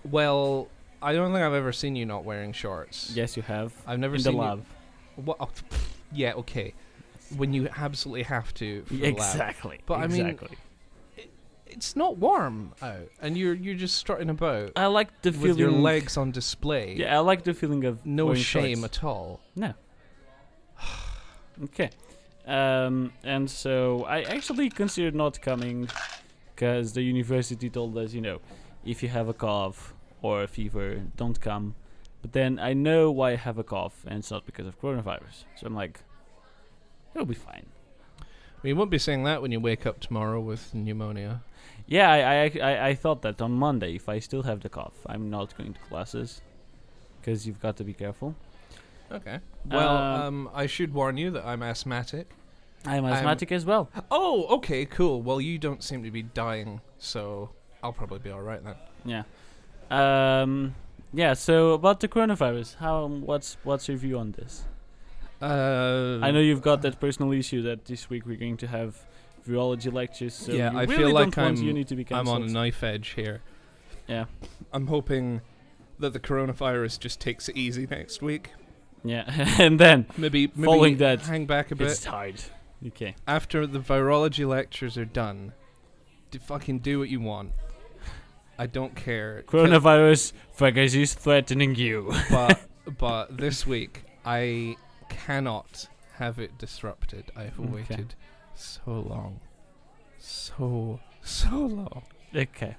Well, 0.04 0.68
I 1.02 1.12
don't 1.12 1.32
think 1.32 1.44
I've 1.44 1.52
ever 1.52 1.72
seen 1.72 1.96
you 1.96 2.06
not 2.06 2.24
wearing 2.24 2.52
shorts. 2.54 3.12
yes, 3.14 3.36
you 3.36 3.42
have 3.42 3.72
I've 3.86 3.98
never 3.98 4.14
in 4.16 4.22
the 4.22 4.30
seen 4.30 4.38
lab. 4.38 4.64
you. 5.16 5.22
What? 5.24 5.36
oh, 5.40 5.50
yeah, 6.12 6.32
okay. 6.34 6.72
When 7.36 7.52
you 7.52 7.68
absolutely 7.76 8.22
have 8.22 8.54
to. 8.54 8.82
For 8.84 8.94
the 8.94 9.02
lab. 9.02 9.12
Exactly. 9.12 9.80
But 9.84 9.94
I 10.00 10.06
mean, 10.06 10.26
exactly. 10.26 10.56
It's 11.66 11.96
not 11.96 12.16
warm 12.16 12.72
out, 12.80 13.08
and 13.20 13.36
you're 13.36 13.54
you're 13.54 13.74
just 13.74 13.96
strutting 13.96 14.30
about 14.30 14.72
I 14.76 14.86
like 14.86 15.22
the 15.22 15.30
with 15.30 15.40
feeling. 15.42 15.58
your 15.58 15.70
legs 15.72 16.16
on 16.16 16.30
display. 16.30 16.94
Yeah, 16.96 17.16
I 17.16 17.20
like 17.20 17.44
the 17.44 17.54
feeling 17.54 17.84
of 17.84 18.04
No 18.06 18.34
shame 18.34 18.78
shorts. 18.80 18.98
at 18.98 19.04
all. 19.04 19.40
No. 19.54 19.74
okay. 21.64 21.90
Um, 22.46 23.12
and 23.24 23.50
so 23.50 24.04
I 24.04 24.22
actually 24.22 24.70
considered 24.70 25.14
not 25.14 25.40
coming 25.42 25.88
because 26.54 26.92
the 26.92 27.02
university 27.02 27.68
told 27.68 27.98
us, 27.98 28.12
you 28.12 28.20
know, 28.20 28.40
if 28.84 29.02
you 29.02 29.08
have 29.08 29.28
a 29.28 29.34
cough 29.34 29.92
or 30.22 30.42
a 30.44 30.46
fever, 30.48 31.02
don't 31.16 31.40
come. 31.40 31.74
But 32.22 32.32
then 32.32 32.58
I 32.58 32.72
know 32.72 33.10
why 33.10 33.32
I 33.32 33.36
have 33.36 33.58
a 33.58 33.64
cough, 33.64 34.04
and 34.06 34.18
it's 34.18 34.30
not 34.30 34.46
because 34.46 34.66
of 34.66 34.80
coronavirus. 34.80 35.44
So 35.56 35.66
I'm 35.66 35.74
like, 35.74 36.00
it'll 37.14 37.26
be 37.26 37.34
fine. 37.34 37.66
Well, 38.66 38.70
you 38.70 38.74
won't 38.74 38.90
be 38.90 38.98
saying 38.98 39.22
that 39.22 39.42
when 39.42 39.52
you 39.52 39.60
wake 39.60 39.86
up 39.86 40.00
tomorrow 40.00 40.40
with 40.40 40.74
pneumonia. 40.74 41.40
Yeah, 41.86 42.10
I, 42.10 42.18
I, 42.18 42.72
I, 42.72 42.88
I 42.88 42.94
thought 42.96 43.22
that 43.22 43.40
on 43.40 43.52
Monday, 43.52 43.94
if 43.94 44.08
I 44.08 44.18
still 44.18 44.42
have 44.42 44.60
the 44.62 44.68
cough, 44.68 44.94
I'm 45.06 45.30
not 45.30 45.56
going 45.56 45.74
to 45.74 45.80
classes 45.88 46.40
because 47.20 47.46
you've 47.46 47.60
got 47.62 47.76
to 47.76 47.84
be 47.84 47.92
careful. 47.92 48.34
Okay. 49.12 49.38
Well, 49.70 49.96
Um, 49.96 50.20
um, 50.46 50.50
I 50.52 50.66
should 50.66 50.92
warn 50.92 51.16
you 51.16 51.30
that 51.30 51.46
I'm 51.46 51.62
asthmatic. 51.62 52.28
I'm 52.84 53.04
I'm- 53.04 53.14
asthmatic 53.14 53.52
as 53.52 53.64
well. 53.64 53.88
Oh, 54.10 54.46
okay, 54.56 54.84
cool. 54.84 55.22
Well, 55.22 55.40
you 55.40 55.58
don't 55.58 55.84
seem 55.84 56.02
to 56.02 56.10
be 56.10 56.22
dying, 56.22 56.80
so 56.98 57.50
I'll 57.84 57.92
probably 57.92 58.18
be 58.18 58.30
all 58.32 58.42
right 58.42 58.62
then. 58.64 58.74
Yeah. 59.04 59.22
Um. 60.42 60.74
Yeah. 61.14 61.34
So 61.34 61.70
about 61.74 62.00
the 62.00 62.08
coronavirus, 62.08 62.78
how 62.78 63.06
what's 63.06 63.58
what's 63.62 63.86
your 63.86 63.96
view 63.96 64.18
on 64.18 64.32
this? 64.32 64.64
Uh, 65.46 66.18
I 66.22 66.30
know 66.30 66.40
you've 66.40 66.62
got 66.62 66.82
that 66.82 67.00
personal 67.00 67.32
issue 67.32 67.62
that 67.62 67.84
this 67.84 68.10
week 68.10 68.26
we're 68.26 68.36
going 68.36 68.56
to 68.58 68.66
have 68.66 68.96
virology 69.46 69.92
lectures. 69.92 70.34
So 70.34 70.52
Yeah, 70.52 70.72
you 70.72 70.78
I 70.78 70.82
really 70.82 70.96
feel 70.96 71.12
like 71.12 71.38
I'm- 71.38 71.56
uni 71.56 71.84
to 71.84 71.94
be 71.96 72.06
I'm 72.10 72.28
on 72.28 72.42
a 72.42 72.46
knife 72.48 72.82
edge 72.82 73.10
here. 73.10 73.42
Yeah. 74.08 74.24
I'm 74.72 74.86
hoping 74.88 75.40
that 75.98 76.12
the 76.12 76.20
coronavirus 76.20 76.98
just 77.00 77.20
takes 77.20 77.48
it 77.48 77.56
easy 77.56 77.86
next 77.86 78.22
week. 78.22 78.50
Yeah. 79.04 79.24
and 79.60 79.78
then 79.78 80.06
Maybe, 80.16 80.48
maybe 80.54 80.64
Following 80.66 80.96
that, 80.98 81.20
hang 81.22 81.46
back 81.46 81.70
a 81.70 81.76
bit. 81.76 81.88
it's 81.90 82.04
hard. 82.04 82.42
Okay. 82.86 83.14
after 83.26 83.66
the 83.66 83.78
virology 83.78 84.46
lectures 84.46 84.98
are 84.98 85.06
done. 85.06 85.52
Do 86.30 86.38
fucking 86.38 86.80
do 86.80 86.98
what 86.98 87.08
you 87.08 87.20
want. 87.20 87.52
I 88.58 88.66
don't 88.66 88.94
care. 88.96 89.44
Coronavirus 89.46 90.32
figures 90.52 90.94
is 90.94 91.14
threatening 91.14 91.74
you. 91.74 92.12
but 92.30 92.60
but 92.98 93.36
this 93.38 93.66
week 93.66 94.02
I 94.24 94.76
cannot 95.08 95.88
have 96.14 96.38
it 96.38 96.56
disrupted. 96.58 97.30
I've 97.36 97.58
Okay. 97.60 97.68
waited 97.72 98.14
so 98.54 98.90
long, 99.00 99.40
so 100.18 101.00
so 101.22 101.50
long, 101.66 102.02
okay. 102.34 102.76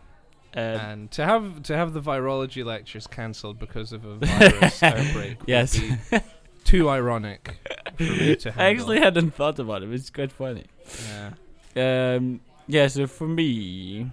Uh, 0.55 0.59
and 0.59 1.11
to 1.11 1.23
have 1.25 1.61
to 1.63 1.75
have 1.75 1.93
the 1.93 2.01
virology 2.01 2.63
lectures 2.65 3.05
cancelled 3.07 3.59
because 3.59 3.91
of 3.91 4.05
a 4.05 4.15
virus 4.25 4.81
outbreak 4.81 5.37
Yes. 5.45 5.79
would 5.79 5.99
be 6.09 6.19
too 6.63 6.89
ironic 6.89 7.57
for 7.97 8.03
me 8.03 8.35
to 8.37 8.53
I 8.57 8.67
actually 8.69 8.99
hadn't 8.99 9.31
thought 9.35 9.59
about 9.59 9.83
it. 9.83 9.91
It's 9.93 10.09
quite 10.09 10.31
funny. 10.31 10.65
yeah. 11.75 12.15
Um, 12.15 12.39
yeah, 12.65 12.87
so 12.87 13.05
for 13.07 13.27
me, 13.27 14.09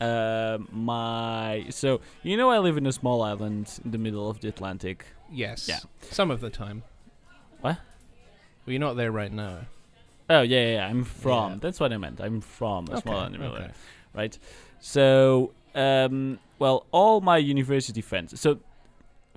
uh, 0.00 0.58
my 0.70 1.66
so 1.70 2.00
you 2.22 2.36
know 2.36 2.50
I 2.50 2.58
live 2.58 2.76
in 2.76 2.86
a 2.86 2.92
small 2.92 3.22
island 3.22 3.80
in 3.84 3.90
the 3.90 3.98
middle 3.98 4.30
of 4.30 4.40
the 4.40 4.48
Atlantic. 4.48 5.06
Yes. 5.32 5.66
Yeah. 5.68 5.80
Some 6.10 6.30
of 6.30 6.40
the 6.40 6.50
time. 6.50 6.84
Well, 8.66 8.72
you're 8.72 8.80
not 8.80 8.96
there 8.96 9.12
right 9.12 9.32
now. 9.32 9.60
Oh 10.28 10.42
yeah, 10.42 10.60
yeah, 10.60 10.72
yeah 10.74 10.86
I'm 10.88 11.04
from. 11.04 11.52
Yeah. 11.52 11.58
That's 11.60 11.78
what 11.80 11.92
I 11.92 11.96
meant. 11.98 12.20
I'm 12.20 12.40
from 12.40 12.88
a 12.88 13.00
small 13.00 13.14
Okay, 13.14 13.20
island, 13.24 13.34
in 13.36 13.40
the 13.42 13.46
okay. 13.48 13.70
right? 14.12 14.38
So, 14.80 15.52
um, 15.74 16.38
well, 16.58 16.86
all 16.90 17.20
my 17.20 17.38
university 17.38 18.00
friends. 18.00 18.38
So, 18.40 18.58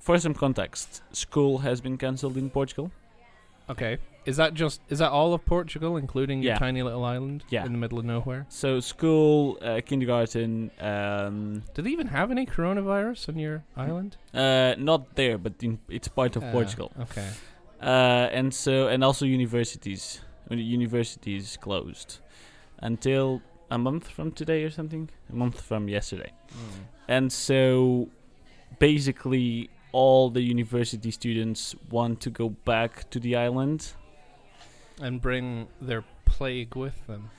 for 0.00 0.18
some 0.18 0.34
context, 0.34 1.02
school 1.12 1.58
has 1.58 1.80
been 1.80 1.96
cancelled 1.96 2.36
in 2.36 2.50
Portugal. 2.50 2.90
Okay. 3.68 3.98
Is 4.26 4.36
that 4.36 4.52
just 4.52 4.80
is 4.90 4.98
that 4.98 5.10
all 5.10 5.32
of 5.32 5.46
Portugal, 5.46 5.96
including 5.96 6.42
your 6.42 6.56
tiny 6.56 6.82
little 6.82 7.04
island 7.04 7.42
Yeah. 7.48 7.64
in 7.64 7.72
the 7.72 7.78
middle 7.78 7.98
of 7.98 8.04
nowhere? 8.04 8.44
So, 8.48 8.80
school, 8.80 9.58
uh, 9.62 9.80
kindergarten, 9.86 10.70
um, 10.80 11.62
Do 11.74 11.80
they 11.82 11.90
even 11.90 12.08
have 12.08 12.30
any 12.30 12.44
coronavirus 12.46 13.28
on 13.30 13.38
your 13.38 13.62
island? 13.76 14.16
uh, 14.34 14.74
not 14.76 15.14
there, 15.14 15.38
but 15.38 15.54
in, 15.62 15.78
it's 15.88 16.08
part 16.08 16.36
of 16.36 16.42
Ah, 16.44 16.52
Portugal. 16.52 16.92
Okay. 17.00 17.28
Uh, 17.80 18.28
and 18.32 18.52
so 18.52 18.88
and 18.88 19.02
also 19.04 19.24
universities. 19.24 20.20
Universities 20.50 21.56
closed 21.60 22.18
until 22.80 23.40
a 23.70 23.78
month 23.78 24.08
from 24.08 24.32
today 24.32 24.64
or 24.64 24.70
something? 24.70 25.08
A 25.30 25.34
month 25.34 25.60
from 25.60 25.88
yesterday. 25.88 26.32
And 27.08 27.32
so 27.32 28.08
basically 28.78 29.70
all 29.92 30.30
the 30.30 30.40
university 30.40 31.10
students 31.10 31.74
want 31.90 32.20
to 32.22 32.30
go 32.30 32.50
back 32.50 33.08
to 33.10 33.20
the 33.20 33.36
island. 33.36 33.92
And 35.00 35.20
bring 35.20 35.68
their 35.80 36.04
plague 36.24 36.76
with 36.76 37.06
them. 37.06 37.30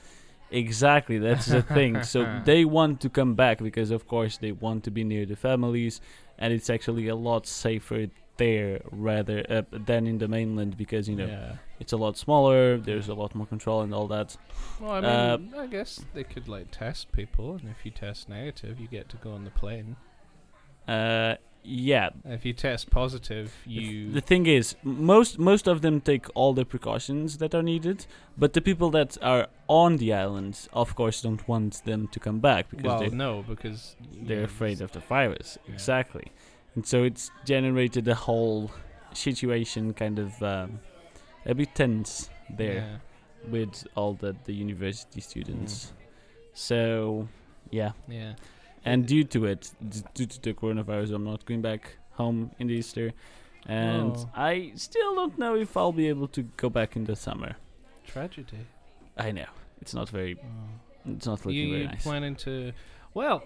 exactly 0.50 1.18
that's 1.18 1.46
the 1.46 1.62
thing. 1.62 2.02
So 2.02 2.40
they 2.44 2.64
want 2.64 3.00
to 3.02 3.08
come 3.08 3.34
back 3.34 3.58
because 3.58 3.90
of 3.90 4.06
course 4.06 4.38
they 4.38 4.52
want 4.52 4.84
to 4.84 4.90
be 4.90 5.04
near 5.04 5.26
the 5.26 5.36
families 5.36 6.00
and 6.38 6.52
it's 6.52 6.70
actually 6.70 7.08
a 7.08 7.16
lot 7.16 7.46
safer 7.46 8.06
there 8.42 8.80
rather 9.10 9.38
uh, 9.56 9.62
than 9.90 10.02
in 10.10 10.16
the 10.18 10.28
mainland 10.36 10.72
because 10.84 11.04
you 11.10 11.16
know 11.20 11.30
Yeah. 11.36 11.56
it's 11.82 11.94
a 11.98 12.00
lot 12.04 12.14
smaller 12.26 12.62
there's 12.88 13.08
a 13.14 13.16
lot 13.22 13.30
more 13.38 13.48
control 13.54 13.78
and 13.86 13.92
all 13.98 14.08
that 14.16 14.28
Well, 14.80 14.92
I 14.92 14.98
Uh, 14.98 15.38
I 15.64 15.66
guess 15.76 15.90
they 16.16 16.24
could 16.32 16.46
like 16.56 16.66
test 16.84 17.02
people, 17.20 17.48
and 17.58 17.66
if 17.74 17.78
you 17.84 17.92
test 18.06 18.28
negative, 18.28 18.72
you 18.82 18.88
get 18.98 19.06
to 19.14 19.16
go 19.26 19.30
on 19.38 19.42
the 19.48 19.54
plane. 19.62 19.90
Uh, 20.88 21.34
yeah. 21.64 22.10
If 22.24 22.44
you 22.44 22.52
test 22.52 22.90
positive, 22.90 23.48
you. 23.66 24.10
The 24.10 24.20
thing 24.30 24.46
is, 24.58 24.66
most 24.82 25.38
most 25.38 25.68
of 25.68 25.80
them 25.84 26.00
take 26.00 26.26
all 26.34 26.52
the 26.60 26.64
precautions 26.64 27.38
that 27.38 27.54
are 27.54 27.62
needed, 27.62 27.98
but 28.36 28.52
the 28.52 28.60
people 28.60 28.90
that 28.98 29.16
are 29.22 29.46
on 29.68 29.98
the 29.98 30.10
island, 30.24 30.54
of 30.72 30.88
course, 30.94 31.22
don't 31.22 31.46
want 31.52 31.72
them 31.84 32.08
to 32.14 32.18
come 32.26 32.40
back 32.40 32.68
because 32.70 32.84
well, 32.84 33.00
they 33.00 33.16
no, 33.26 33.44
because 33.52 33.96
they're 34.26 34.44
afraid 34.44 34.80
of 34.80 34.90
the 34.92 35.00
virus. 35.00 35.48
Yeah. 35.66 35.74
Exactly, 35.74 36.26
and 36.74 36.86
so 36.86 37.02
it's 37.04 37.30
generated 37.44 38.08
a 38.08 38.14
whole 38.14 38.70
situation, 39.12 39.92
kind 39.94 40.18
of 40.18 40.42
um, 40.42 40.80
a 41.46 41.54
bit 41.54 41.74
tense 41.74 42.30
there 42.50 42.74
Yeah. 42.74 43.50
with 43.50 43.86
all 43.96 44.14
the 44.14 44.34
the 44.44 44.52
university 44.54 45.20
students. 45.20 45.92
So, 46.54 47.28
yeah. 47.70 47.92
yeah. 48.08 48.34
and 48.84 49.06
due 49.06 49.24
to 49.24 49.46
it, 49.46 49.70
d- 49.88 50.02
due 50.14 50.26
to 50.26 50.40
the 50.42 50.52
coronavirus, 50.54 51.14
I'm 51.14 51.24
not 51.24 51.44
going 51.46 51.62
back 51.62 51.96
home 52.12 52.50
in 52.58 52.66
the 52.66 52.74
Easter, 52.74 53.12
and 53.66 54.12
Oh. 54.16 54.28
I 54.34 54.72
still 54.74 55.14
don't 55.14 55.38
know 55.38 55.54
if 55.56 55.76
I'll 55.76 55.92
be 55.92 56.08
able 56.08 56.28
to 56.28 56.42
go 56.56 56.68
back 56.68 56.96
in 56.96 57.04
the 57.04 57.16
summer. 57.16 57.56
Tragedy. 58.06 58.66
I 59.16 59.30
know 59.32 59.46
it's 59.80 59.94
not 59.94 60.08
very, 60.10 60.36
Oh. 60.38 61.10
it's 61.12 61.26
not 61.26 61.44
looking 61.46 61.60
You, 61.60 61.68
very 61.70 61.82
you 61.82 61.88
nice. 61.88 62.02
planning 62.02 62.36
to? 62.36 62.72
Well, 63.14 63.44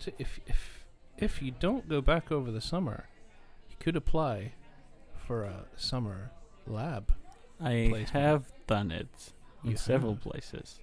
t- 0.00 0.14
if 0.18 0.40
if 0.46 0.81
if 1.22 1.40
you 1.42 1.52
don't 1.60 1.88
go 1.88 2.00
back 2.00 2.30
over 2.32 2.50
the 2.50 2.60
summer, 2.60 3.06
you 3.70 3.76
could 3.78 3.96
apply 3.96 4.52
for 5.26 5.44
a 5.44 5.64
summer 5.76 6.30
lab. 6.66 7.12
I 7.60 7.86
Placement. 7.90 8.10
have 8.10 8.52
done 8.66 8.90
it 8.90 9.32
in 9.64 9.70
You 9.72 9.76
several 9.76 10.14
have. 10.14 10.22
places. 10.22 10.80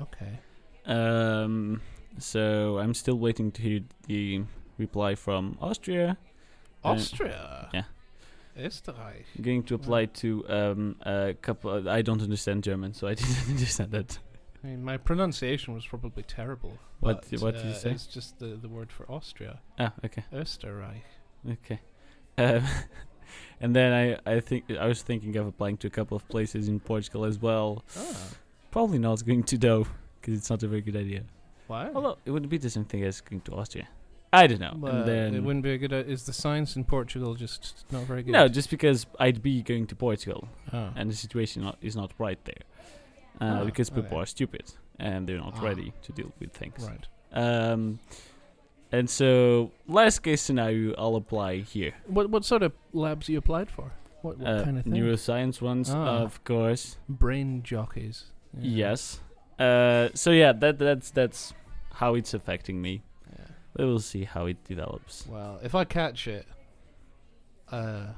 Okay. 0.00 0.38
Um, 0.86 1.80
so 2.18 2.78
I'm 2.78 2.94
still 2.94 3.18
waiting 3.18 3.52
to 3.52 3.62
hear 3.62 3.80
the 4.06 4.42
reply 4.78 5.14
from 5.14 5.56
Austria. 5.60 6.16
Uh, 6.84 6.88
Austria. 6.88 7.68
yeah. 7.72 7.84
Österreich. 8.58 9.24
I'm 9.36 9.42
going 9.44 9.62
to 9.62 9.74
apply 9.74 10.06
to 10.06 10.44
um, 10.48 10.96
a 11.06 11.34
couple. 11.40 11.88
I 11.88 12.02
don't 12.02 12.20
understand 12.20 12.62
German, 12.64 12.92
so 12.92 13.06
I 13.06 13.14
didn't 13.20 13.48
understand 13.48 13.92
that. 13.92 14.18
I 14.62 14.68
mean, 14.68 14.84
my 14.84 14.96
pronunciation 14.96 15.74
was 15.74 15.84
probably 15.86 16.22
terrible. 16.22 16.78
What- 17.00 17.26
but, 17.30 17.40
what 17.40 17.54
did 17.54 17.64
you 17.64 17.70
uh, 17.72 17.74
say? 17.74 17.90
It's 17.90 18.06
just 18.06 18.38
the, 18.38 18.46
the 18.60 18.68
word 18.68 18.92
for 18.92 19.10
Austria. 19.10 19.60
Ah, 19.78 19.92
okay, 20.04 20.24
Österreich. 20.32 21.02
okay. 21.50 21.80
Um, 22.38 22.64
and 23.60 23.74
then 23.74 23.92
I, 23.92 24.30
I 24.36 24.40
think 24.40 24.64
I 24.70 24.86
was 24.86 25.02
thinking 25.02 25.36
of 25.36 25.46
applying 25.46 25.76
to 25.78 25.86
a 25.88 25.90
couple 25.90 26.16
of 26.16 26.26
places 26.28 26.68
in 26.68 26.78
Portugal 26.80 27.24
as 27.24 27.38
well. 27.40 27.84
Ah. 27.96 28.28
Probably 28.70 28.98
not 28.98 29.24
going 29.26 29.42
to 29.44 29.58
though, 29.58 29.86
because 30.20 30.38
it's 30.38 30.48
not 30.50 30.62
a 30.62 30.68
very 30.68 30.80
good 30.80 30.96
idea. 30.96 31.22
Why? 31.66 31.90
Although 31.94 32.18
it 32.24 32.30
wouldn't 32.30 32.50
be 32.50 32.58
the 32.58 32.70
same 32.70 32.84
thing 32.84 33.02
as 33.04 33.20
going 33.20 33.40
to 33.42 33.52
Austria. 33.52 33.88
I 34.32 34.46
don't 34.46 34.60
know. 34.60 34.74
Well, 34.78 34.96
and 34.96 35.08
then 35.08 35.34
it 35.34 35.40
wouldn't 35.42 35.62
be 35.62 35.72
a 35.72 35.78
good. 35.78 35.92
Uh, 35.92 35.96
is 35.96 36.24
the 36.24 36.32
science 36.32 36.74
in 36.76 36.84
Portugal 36.84 37.34
just 37.34 37.84
not 37.92 38.04
very 38.04 38.22
good? 38.22 38.32
no, 38.32 38.48
just 38.48 38.70
because 38.70 39.06
I'd 39.20 39.42
be 39.42 39.62
going 39.62 39.86
to 39.88 39.94
Portugal, 39.96 40.48
Oh. 40.72 40.88
and 40.96 41.10
the 41.10 41.14
situation 41.14 41.62
not, 41.62 41.76
is 41.82 41.94
not 41.96 42.12
right 42.18 42.42
there, 42.46 42.62
uh, 43.40 43.44
Ah, 43.60 43.64
because 43.64 43.90
people 43.90 44.18
are 44.18 44.26
stupid 44.26 44.72
and 44.98 45.26
they're 45.28 45.38
not 45.38 45.54
Ah. 45.58 45.62
ready 45.64 45.92
to 46.02 46.12
deal 46.12 46.32
with 46.40 46.52
things. 46.52 46.88
right. 46.88 47.06
Um, 47.32 47.98
and 48.92 49.08
so 49.08 49.70
last 49.88 50.18
case 50.22 50.42
scenario, 50.42 50.94
I'll 50.98 51.16
apply 51.16 51.58
here. 51.60 51.94
What 52.06 52.28
what 52.30 52.44
sort 52.44 52.62
of 52.62 52.72
labs 52.92 53.28
you 53.28 53.38
applied 53.38 53.70
for? 53.70 53.92
What, 54.22 54.38
what 54.38 54.46
Uh, 54.48 54.64
kind 54.64 54.78
of 54.78 54.84
thing? 54.84 54.92
neuroscience 54.92 55.60
ones, 55.62 55.90
Ah. 55.90 56.22
of 56.22 56.44
course. 56.44 56.98
Brain 57.08 57.62
jockeys. 57.62 58.26
Yeah. 58.58 58.88
Yes. 58.88 59.20
Uh, 59.58 60.08
so 60.14 60.30
yeah, 60.30 60.52
that 60.52 60.78
that's 60.78 61.10
that's 61.10 61.54
how 61.94 62.14
it's 62.16 62.34
affecting 62.34 62.80
me. 62.82 63.02
Yeah. 63.38 63.46
We 63.78 63.84
will 63.86 64.00
see 64.00 64.24
how 64.24 64.46
it 64.46 64.62
develops. 64.64 65.26
Well, 65.26 65.58
if 65.62 65.74
I 65.74 65.84
catch 65.84 66.28
it, 66.28 66.46
uh, 67.70 68.08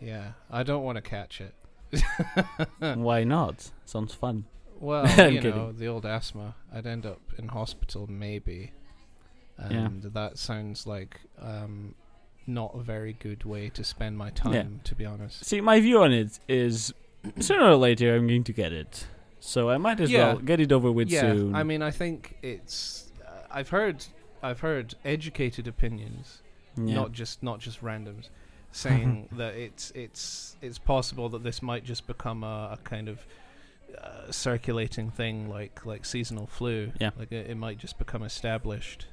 yeah, 0.00 0.32
I 0.50 0.62
don't 0.62 0.84
want 0.84 0.96
to 0.96 1.02
catch 1.02 1.40
it. 1.40 1.54
Why 2.78 3.24
not? 3.24 3.70
Sounds 3.84 4.14
fun. 4.14 4.44
Well, 4.80 5.06
you 5.30 5.40
know, 5.40 5.72
the 5.72 5.86
old 5.86 6.06
asthma. 6.06 6.54
I'd 6.72 6.86
end 6.86 7.06
up 7.06 7.20
in 7.38 7.48
hospital 7.48 8.06
maybe, 8.08 8.72
Yeah. 9.58 9.86
and 9.86 10.02
that 10.02 10.38
sounds 10.38 10.86
like 10.86 11.20
um, 11.40 11.94
not 12.46 12.72
a 12.74 12.80
very 12.82 13.14
good 13.14 13.44
way 13.44 13.70
to 13.70 13.82
spend 13.84 14.16
my 14.16 14.30
time. 14.30 14.80
To 14.84 14.94
be 14.94 15.04
honest. 15.04 15.44
See, 15.44 15.60
my 15.60 15.80
view 15.80 16.02
on 16.02 16.12
it 16.12 16.38
is 16.48 16.92
sooner 17.40 17.64
or 17.64 17.76
later 17.76 18.14
I'm 18.14 18.26
going 18.26 18.44
to 18.44 18.52
get 18.52 18.72
it. 18.72 19.06
So 19.40 19.70
I 19.70 19.78
might 19.78 20.00
as 20.00 20.10
Yeah. 20.10 20.28
well 20.34 20.38
get 20.38 20.60
it 20.60 20.72
over 20.72 20.90
with 20.92 21.08
yeah, 21.10 21.20
soon. 21.22 21.54
I 21.54 21.62
mean, 21.62 21.82
I 21.82 21.90
think 21.90 22.36
it's. 22.42 23.10
Uh, 23.26 23.30
I've 23.50 23.68
heard, 23.70 24.04
I've 24.42 24.60
heard 24.60 24.94
educated 25.04 25.66
opinions, 25.68 26.42
yeah. 26.76 26.94
not 26.94 27.12
just 27.12 27.42
not 27.42 27.58
just 27.60 27.82
randoms, 27.82 28.30
saying 28.78 29.28
that 29.32 29.54
it's 29.54 29.90
it's 29.92 30.56
it's 30.62 30.78
possible 30.78 31.28
that 31.30 31.42
this 31.42 31.62
might 31.62 31.84
just 31.84 32.06
become 32.06 32.44
a, 32.44 32.70
a 32.72 32.78
kind 32.84 33.08
of 33.08 33.26
uh, 33.96 34.30
circulating 34.30 35.10
thing, 35.10 35.48
like 35.48 35.84
like 35.84 36.04
seasonal 36.04 36.46
flu. 36.46 36.92
Yeah. 37.00 37.10
like 37.18 37.32
it, 37.32 37.50
it 37.50 37.56
might 37.56 37.78
just 37.78 37.98
become 37.98 38.22
established. 38.22 39.06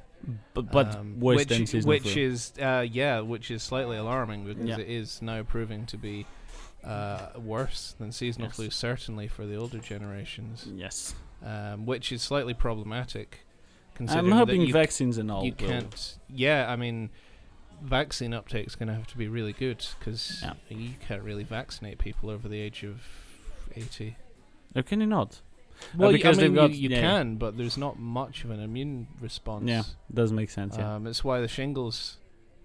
but 0.54 0.72
but 0.72 0.96
um, 0.96 1.20
worse 1.20 1.38
which, 1.38 1.48
than 1.50 1.68
seasonal 1.68 1.90
which 1.90 2.14
flu. 2.14 2.22
is 2.22 2.54
uh, 2.62 2.86
yeah, 2.90 3.20
which 3.22 3.52
is 3.52 3.64
slightly 3.64 3.98
alarming 3.98 4.46
because 4.46 4.66
Yeah. 4.68 4.80
it 4.80 4.90
is 4.90 5.22
now 5.22 5.44
proving 5.44 5.86
to 5.88 5.98
be. 5.98 6.26
Uh, 6.84 7.30
worse 7.38 7.96
than 7.98 8.12
seasonal 8.12 8.48
Yes. 8.50 8.56
flu, 8.58 8.70
certainly 8.70 9.28
for 9.28 9.48
the 9.48 9.56
older 9.56 9.80
generations, 9.80 10.68
yes. 10.72 11.16
um, 11.44 11.88
which 11.88 12.12
is 12.12 12.22
slightly 12.22 12.54
problematic. 12.54 13.40
I'm 14.00 14.32
hoping 14.32 14.72
vaccines 14.72 15.18
and 15.18 15.32
all. 15.32 15.44
you 15.44 15.54
can't. 15.54 16.18
Yeah, 16.30 16.70
I 16.72 16.76
mean, 16.76 17.10
vaccine 17.84 18.34
uptake 18.34 18.68
is 18.68 18.76
going 18.76 18.88
to 18.88 18.94
have 18.96 19.08
to 19.08 19.18
be 19.18 19.28
really 19.28 19.54
good 19.54 19.86
because 20.00 20.40
Yeah. 20.42 20.54
you 20.70 20.92
can't 21.08 21.24
really 21.24 21.44
vaccinate 21.44 21.98
people 21.98 22.30
over 22.30 22.48
the 22.48 22.60
age 22.60 22.84
of 22.84 23.02
eighty. 23.76 24.16
Or 24.76 24.82
can 24.84 25.02
you 25.02 25.08
not? 25.08 25.42
Well, 25.98 26.10
y- 26.10 26.18
because 26.18 26.40
I 26.40 26.44
mean, 26.44 26.54
got- 26.56 26.72
you, 26.72 26.90
you 26.90 26.90
yeah. 26.90 27.02
can, 27.02 27.36
but 27.36 27.58
there's 27.58 27.78
not 27.78 28.00
much 28.00 28.44
of 28.44 28.52
an 28.52 28.60
immune 28.60 29.08
response. 29.20 29.66
Yeah, 29.68 29.84
does 30.14 30.32
make 30.32 30.50
sense. 30.50 30.76
Yeah. 30.78 30.96
Um, 30.96 31.08
it's 31.08 31.24
why 31.24 31.42
the 31.42 31.48
shingles 31.48 32.18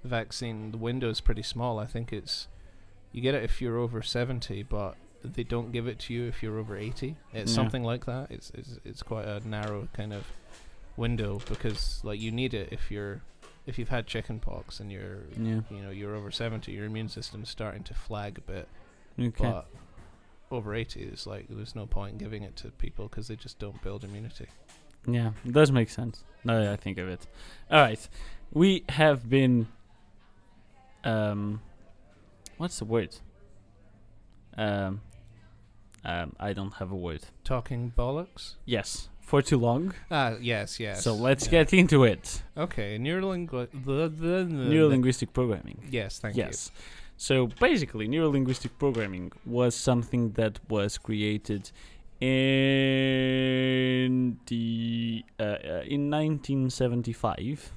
vaccine 0.04 0.70
the 0.70 0.78
window 0.78 1.10
is 1.10 1.20
pretty 1.20 1.42
small. 1.42 1.78
I 1.78 1.86
think 1.86 2.12
it's 2.12 2.48
you 3.12 3.20
get 3.20 3.34
it 3.34 3.42
if 3.44 3.60
you're 3.60 3.76
over 3.78 4.00
seventy, 4.02 4.62
but 4.62 4.96
they 5.24 5.42
don't 5.44 5.72
give 5.72 5.86
it 5.86 5.98
to 5.98 6.14
you 6.14 6.26
if 6.26 6.42
you're 6.42 6.58
over 6.58 6.76
eighty. 6.76 7.16
It's 7.32 7.50
Yeah. 7.50 7.54
something 7.56 7.82
like 7.82 8.06
that. 8.06 8.30
It's, 8.30 8.50
it's 8.54 8.78
it's 8.84 9.02
quite 9.02 9.26
a 9.26 9.46
narrow 9.46 9.88
kind 9.92 10.12
of 10.12 10.26
window 10.96 11.40
because 11.48 12.00
like 12.04 12.20
you 12.20 12.30
need 12.30 12.54
it 12.54 12.68
if 12.72 12.90
you're 12.90 13.22
if 13.70 13.78
you've 13.78 13.88
had 13.88 14.06
chickenpox 14.06 14.80
and 14.80 14.90
you're 14.92 15.20
yeah. 15.40 15.60
you 15.70 15.80
know 15.82 15.90
you're 15.90 16.14
over 16.14 16.30
seventy, 16.30 16.72
your 16.72 16.84
immune 16.84 17.08
system's 17.08 17.48
starting 17.48 17.82
to 17.84 17.94
flag 17.94 18.36
a 18.36 18.40
bit. 18.42 18.68
Okay. 19.18 19.32
But 19.38 19.66
over 20.50 20.74
eighty, 20.74 21.02
is 21.02 21.26
like 21.26 21.46
there's 21.48 21.74
no 21.74 21.86
point 21.86 22.12
in 22.12 22.18
giving 22.18 22.42
it 22.42 22.56
to 22.56 22.70
people 22.72 23.08
because 23.08 23.28
they 23.28 23.36
just 23.36 23.58
don't 23.58 23.80
build 23.82 24.04
immunity. 24.04 24.46
Yeah, 25.06 25.30
it 25.46 25.52
does 25.52 25.72
make 25.72 25.88
sense. 25.88 26.24
Now 26.44 26.60
that 26.60 26.68
I 26.68 26.76
think 26.76 26.98
of 26.98 27.08
it. 27.08 27.26
All 27.70 27.80
right, 27.80 28.08
we 28.52 28.84
have 28.90 29.30
been. 29.30 29.68
Um, 31.04 31.62
what's 32.58 32.78
the 32.78 32.84
word? 32.84 33.16
Um, 34.58 35.00
um, 36.04 36.34
I 36.38 36.52
don't 36.52 36.74
have 36.74 36.90
a 36.90 36.96
word. 36.96 37.22
Talking 37.44 37.92
bollocks. 37.96 38.56
Yes, 38.64 39.08
for 39.30 39.40
too 39.42 39.58
long. 39.58 39.94
Ah, 40.10 40.34
yes, 40.40 40.80
yes. 40.80 41.04
So 41.04 41.14
let's 41.14 41.44
yeah. 41.46 41.50
get 41.62 41.72
into 41.72 42.02
it. 42.02 42.42
Okay, 42.56 42.98
neurolingu- 42.98 43.68
Neurolinguistic 44.74 45.32
programming. 45.32 45.78
Yes, 45.88 46.18
thank 46.18 46.36
you. 46.36 46.42
yes. 46.42 46.72
So 47.16 47.46
basically, 47.60 48.08
neurolinguistic 48.08 48.70
programming 48.78 49.30
was 49.46 49.76
something 49.76 50.32
that 50.32 50.58
was 50.68 50.98
created 50.98 51.70
in 52.20 52.30
the 54.46 55.24
uh, 55.38 55.42
uh, 55.42 55.94
in 55.94 56.10
1975 56.10 57.72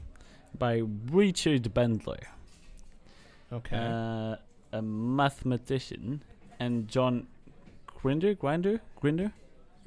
by 0.57 0.81
Richard 1.11 1.63
Bandler. 1.75 2.23
Okay. 3.51 3.77
uh, 3.77 4.37
a 4.79 4.81
mathematician, 4.81 6.23
and 6.59 6.87
John 6.87 7.27
Grinder, 7.85 8.33
Grinder, 8.33 8.81
Grinder, 8.99 9.31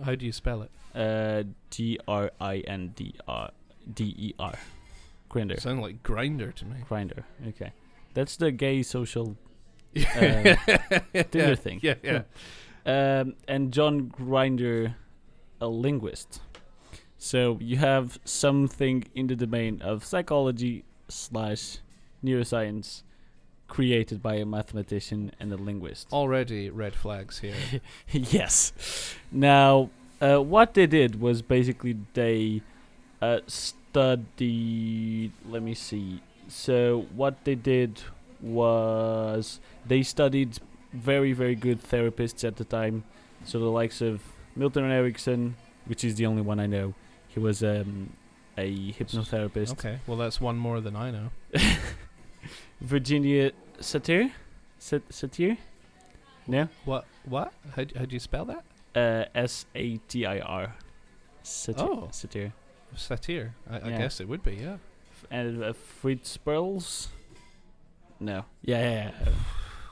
How 0.05 0.15
do 0.15 0.25
you 0.25 0.31
spell 0.33 0.63
it? 0.63 0.71
Uh, 0.97 1.45
G 1.71 1.99
R 2.09 2.31
I 2.41 2.59
N 2.59 2.93
D 2.97 3.15
R 3.29 3.51
D 3.93 4.15
E 4.19 4.35
R, 4.39 4.59
Grinder, 5.29 5.61
Sound 5.61 5.83
like 5.83 6.03
grinder 6.03 6.51
to 6.53 6.65
me. 6.65 6.77
Grinder. 6.89 7.25
Okay, 7.49 7.73
that's 8.15 8.37
the 8.37 8.51
gay 8.51 8.83
social 8.83 9.37
Uh, 9.97 10.57
yeah, 11.15 11.23
Tinder 11.23 11.57
thing. 11.57 11.81
Yeah, 11.83 11.95
yeah. 12.03 12.23
um, 12.87 13.35
and 13.49 13.73
John 13.73 14.09
Grinder, 14.09 14.97
a 15.61 15.69
linguist. 15.69 16.41
So 17.17 17.57
you 17.63 17.79
have 17.79 18.19
something 18.25 19.05
in 19.15 19.27
the 19.29 19.37
domain 19.37 19.81
of 19.81 20.05
psychology 20.05 20.85
slash 21.09 21.79
neuroscience 22.23 23.05
created 23.69 24.23
by 24.23 24.35
a 24.35 24.45
mathematician 24.45 25.33
and 25.41 25.51
a 25.51 25.57
linguist. 25.57 26.13
Already 26.13 26.69
red 26.69 26.95
flags 26.95 27.39
here. 27.39 27.55
yes. 28.11 28.73
Now, 29.33 29.91
uh, 30.21 30.39
what 30.39 30.75
they 30.75 30.87
did 30.87 31.21
was 31.21 31.43
basically 31.43 31.97
they 32.15 32.63
uh, 33.21 33.41
studied. 33.47 35.33
Let 35.49 35.63
me 35.63 35.75
see. 35.75 36.21
So 36.49 37.07
what 37.15 37.45
they 37.45 37.55
did 37.55 38.03
was 38.41 39.61
they 39.87 40.03
studied 40.03 40.59
very 40.93 41.33
very 41.33 41.55
good 41.55 41.83
therapists 41.83 42.47
at 42.47 42.57
the 42.57 42.65
time. 42.65 43.05
So 43.45 43.59
the 43.59 43.67
likes 43.67 44.01
of 44.01 44.23
Milton 44.55 44.91
Erickson, 44.91 45.57
which 45.87 46.05
is 46.05 46.15
the 46.17 46.27
only 46.27 46.43
one 46.43 46.59
I 46.61 46.67
know. 46.67 46.95
He 47.29 47.41
was 47.41 47.63
um, 47.63 48.13
a 48.57 48.93
hypnotherapist. 48.93 49.73
okay, 49.73 49.99
well 50.07 50.17
that's 50.17 50.41
one 50.41 50.57
more 50.57 50.81
than 50.81 50.97
I 50.97 51.11
know. 51.11 51.31
Virginia 52.81 53.53
Satir, 53.81 54.33
Sat- 54.79 55.09
Satir. 55.09 55.59
No. 56.47 56.69
What? 56.85 57.07
What? 57.25 57.53
How 57.75 57.85
how 57.97 58.05
do 58.05 58.15
you 58.15 58.21
spell 58.21 58.45
that? 58.47 58.65
Uh, 58.97 59.25
S 59.35 59.67
A 59.75 59.99
T 60.09 60.25
I 60.27 60.41
R. 60.41 60.75
Satir. 61.45 61.79
Oh. 61.81 62.09
Satir. 62.11 62.53
Satir. 62.97 63.51
I, 63.71 63.79
I 63.79 63.89
Yeah. 63.91 63.99
guess 63.99 64.21
it 64.21 64.29
would 64.29 64.43
be. 64.43 64.55
Yeah. 64.55 64.79
F- 65.13 65.27
And 65.31 65.63
uh, 65.63 65.73
Fritz 65.75 66.37
Perls. 66.39 67.09
No. 68.19 68.47
Yeah, 68.63 68.81
yeah, 68.81 69.11
yeah. 69.21 69.29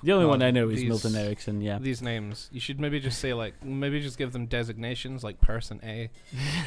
The 0.03 0.13
only 0.13 0.27
one 0.27 0.43
I 0.43 0.51
know 0.51 0.69
is 0.69 0.81
these- 0.81 0.89
Milton 0.89 1.15
Erickson. 1.17 1.61
Yeah. 1.61 1.79
These 1.79 2.03
names, 2.03 2.49
you 2.53 2.61
should 2.61 2.79
maybe 2.81 2.99
just 3.01 3.19
say 3.21 3.33
like 3.35 3.55
maybe 3.65 4.01
just 4.01 4.17
give 4.19 4.33
them 4.33 4.47
designations 4.47 5.23
like 5.25 5.41
person 5.41 5.81
A, 5.85 6.11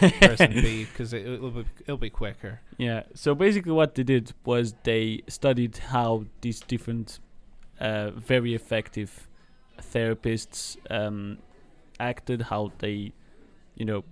person 0.21 0.53
B, 0.53 0.85
because 0.85 1.13
it, 1.13 1.25
it'll 1.25 1.51
be 1.51 1.65
it'll 1.81 1.97
be 1.97 2.09
quicker. 2.09 2.61
Yeah. 2.77 3.03
So 3.15 3.33
basically, 3.35 3.71
what 3.73 3.93
they 3.95 4.03
did 4.03 4.33
was 4.45 4.73
they 4.83 5.21
studied 5.27 5.77
how 5.77 6.25
these 6.41 6.59
different, 6.61 7.19
uh, 7.79 8.11
very 8.11 8.53
effective 8.55 9.27
therapists 9.93 10.77
um, 10.89 11.37
acted, 11.99 12.43
how 12.43 12.71
they, 12.79 13.13
you 13.75 13.85
know, 13.85 14.03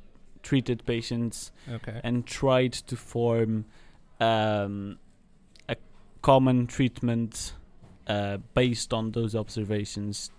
treated 0.44 0.86
patients, 0.86 1.52
Okay. 1.70 2.00
and 2.04 2.26
tried 2.26 2.74
to 2.74 2.96
form 2.96 3.66
um, 4.20 4.98
a 5.68 5.76
common 6.22 6.68
treatment 6.68 7.54
uh, 8.08 8.38
based 8.54 8.94
on 8.94 9.12
those 9.12 9.36
observations 9.36 10.32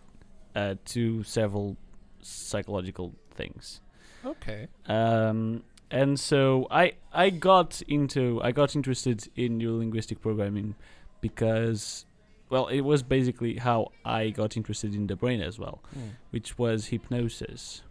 uh, 0.54 0.74
to 0.84 1.22
several 1.24 1.76
psychological 2.22 3.12
things. 3.34 3.80
Okay. 4.24 4.68
Um, 4.86 5.62
and 5.90 6.18
so 6.18 6.66
I 6.70 6.94
I 7.12 7.30
got 7.30 7.82
into 7.86 8.40
I 8.42 8.50
got 8.52 8.74
interested 8.74 9.28
in 9.36 9.58
neurolinguistic 9.60 10.20
programming 10.20 10.74
because 11.20 12.06
well 12.50 12.66
it 12.68 12.80
was 12.82 13.02
basically 13.02 13.56
how 13.56 13.92
I 14.04 14.30
got 14.30 14.56
interested 14.56 14.94
in 14.94 15.06
the 15.06 15.16
brain 15.16 15.40
as 15.40 15.58
well, 15.58 15.82
Hmm. 15.94 16.08
which 16.30 16.58
was 16.58 16.86
hypnosis. 16.86 17.82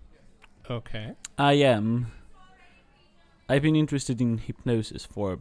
Okay. 0.69 1.13
I 1.37 1.53
am 1.53 2.11
I've 3.47 3.61
been 3.61 3.75
interested 3.75 4.19
in 4.21 4.39
hypnosis 4.39 5.05
for 5.05 5.39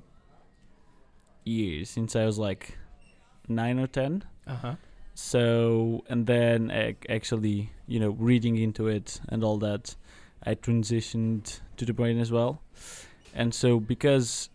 years 1.44 1.90
since 1.90 2.16
I 2.16 2.24
was 2.26 2.38
like 2.38 2.78
9 3.48 3.78
or 3.78 3.86
10. 3.86 4.24
Uh 4.46 4.54
huh. 4.56 4.74
So 5.14 6.04
and 6.08 6.26
then 6.26 6.70
ac- 6.70 6.96
actually, 7.08 7.70
you 7.86 8.00
know, 8.00 8.10
reading 8.10 8.56
into 8.56 8.88
it 8.88 9.20
and 9.28 9.44
all 9.44 9.58
that, 9.58 9.96
I 10.42 10.54
transitioned 10.54 11.60
to 11.76 11.84
the 11.84 11.92
brain 11.92 12.18
as 12.18 12.30
well. 12.32 12.60
And 13.34 13.54
so 13.54 13.80
because 13.80 14.50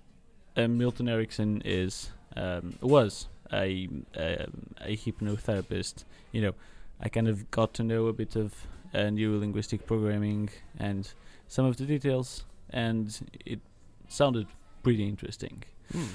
uh, 0.55 0.67
Milton 0.67 1.07
Erickson 1.09 1.61
is 1.65 2.11
um, 2.35 2.75
was 2.81 3.27
a 3.53 3.88
um, 4.17 4.75
a 4.81 4.95
hypnotherapist, 4.95 6.05
you 6.31 6.41
know, 6.41 6.53
I 6.99 7.09
kind 7.09 7.27
of 7.27 7.49
got 7.51 7.73
to 7.75 7.83
know 7.83 8.07
a 8.07 8.13
bit 8.13 8.35
of 8.35 8.53
uh, 8.93 9.09
neurolinguistic 9.09 9.85
programming 9.85 10.49
and 10.77 11.12
some 11.47 11.65
of 11.65 11.77
the 11.77 11.85
details, 11.85 12.45
and 12.69 13.19
it 13.45 13.59
sounded 14.07 14.47
pretty 14.83 15.07
interesting. 15.07 15.63
Hmm. 15.91 16.05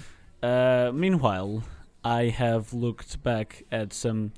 Uh, 0.42 0.92
meanwhile, 0.92 1.62
I 2.04 2.24
have 2.24 2.72
looked 2.74 3.22
back 3.22 3.64
at 3.72 3.92
some 3.92 4.32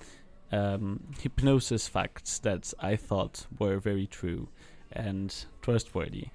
um, 0.52 1.02
hypnosis 1.18 1.88
facts 1.88 2.38
that 2.40 2.72
I 2.78 2.96
thought 2.96 3.46
were 3.58 3.78
very 3.78 4.06
true 4.06 4.48
and 4.92 5.34
trustworthy. 5.62 6.28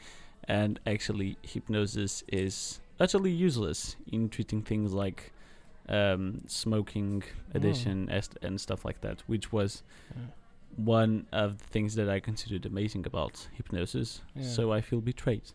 And 0.46 0.80
actually, 0.86 1.38
hypnosis 1.42 2.24
is 2.28 2.82
utterly 3.00 3.32
useless 3.32 3.96
in 4.12 4.30
treating 4.30 4.62
things 4.62 4.92
like 4.94 5.32
um, 5.90 6.42
smoking 6.48 7.24
addiction 7.54 8.10
est- 8.10 8.38
and 8.42 8.60
stuff 8.62 8.86
like 8.86 9.02
that, 9.02 9.22
which 9.28 9.52
was 9.52 9.84
Yeah. 10.16 10.26
one 10.78 11.28
of 11.32 11.58
the 11.58 11.66
things 11.66 11.96
that 11.96 12.10
I 12.10 12.20
considered 12.20 12.66
amazing 12.66 13.06
about 13.06 13.48
hypnosis. 13.54 14.22
Yeah. 14.36 14.48
So 14.48 14.72
I 14.72 14.82
feel 14.82 15.02
betrayed. 15.02 15.52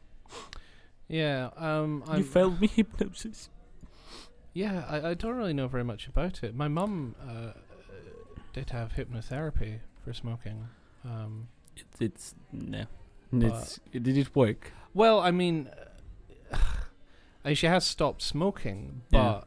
Yeah. 1.09 1.51
Um. 1.57 2.03
you 2.17 2.25
failed 2.25 2.61
me, 2.61 2.67
hypnosis. 2.69 3.49
Yeah, 4.53 4.85
I, 4.89 5.11
I 5.11 5.15
don't 5.15 5.37
really 5.37 5.53
know 5.53 5.69
very 5.69 5.85
much 5.85 6.07
about 6.09 6.43
it. 6.43 6.55
My 6.55 6.67
mum 6.69 7.15
uh, 7.21 7.53
did 8.55 8.71
have 8.71 8.95
hypnotherapy 8.95 9.81
for 10.03 10.13
smoking. 10.15 10.69
Um, 11.05 11.49
It's, 11.77 12.01
it's 12.01 12.35
no. 12.53 12.87
It's, 13.33 13.81
did 13.93 14.17
it 14.17 14.35
work? 14.35 14.73
well, 14.95 15.21
I 15.21 15.31
mean, 15.31 15.69
uh, 17.45 17.53
she 17.55 17.67
has 17.67 17.85
stopped 17.85 18.23
smoking, 18.23 19.03
but 19.11 19.19
uh, 19.19 19.41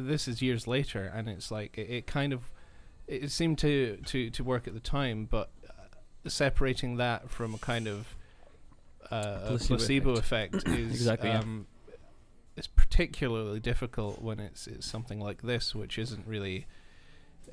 this 0.00 0.28
is 0.28 0.42
years 0.42 0.66
later, 0.66 1.10
and 1.14 1.28
it's 1.28 1.50
like 1.50 1.78
it, 1.78 1.90
it 1.90 2.06
kind 2.06 2.32
of 2.32 2.50
it 3.06 3.30
seemed 3.30 3.58
to, 3.58 3.98
to, 4.06 4.30
to 4.30 4.42
work 4.44 4.66
at 4.66 4.74
the 4.74 4.80
time, 4.80 5.26
but 5.30 5.50
uh, 5.68 6.28
separating 6.28 6.96
that 6.96 7.30
from 7.30 7.54
a 7.54 7.58
kind 7.58 7.86
of 7.86 8.16
uh, 9.10 9.40
a 9.42 9.46
Placebo 9.48 9.76
placebo 9.76 10.10
effect, 10.12 10.54
is 10.68 10.90
Exactly, 10.92 11.28
yeah. 11.28 11.40
um, 11.40 11.66
it's 12.56 12.66
particularly 12.66 13.60
difficult 13.60 14.22
when 14.22 14.40
it's 14.40 14.66
it's 14.66 14.86
something 14.86 15.20
like 15.20 15.42
this, 15.42 15.74
which 15.74 15.98
isn't 15.98 16.26
really. 16.26 16.66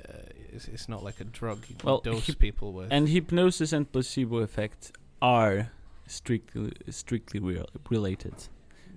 Uh, 0.07 0.13
it's, 0.53 0.67
it's 0.69 0.87
not 0.87 1.03
like 1.03 1.19
a 1.19 1.25
drug 1.25 1.65
you 1.67 1.75
Well, 1.83 1.99
dose 1.99 2.27
hyp- 2.27 2.39
people 2.39 2.71
with. 2.71 2.87
And 2.91 3.09
hypnosis 3.09 3.73
and 3.73 3.91
placebo 3.91 4.37
effect 4.37 4.93
are 5.21 5.69
strictly 6.07 6.71
strictly 6.89 7.39
re- 7.41 7.65
related, 7.89 8.35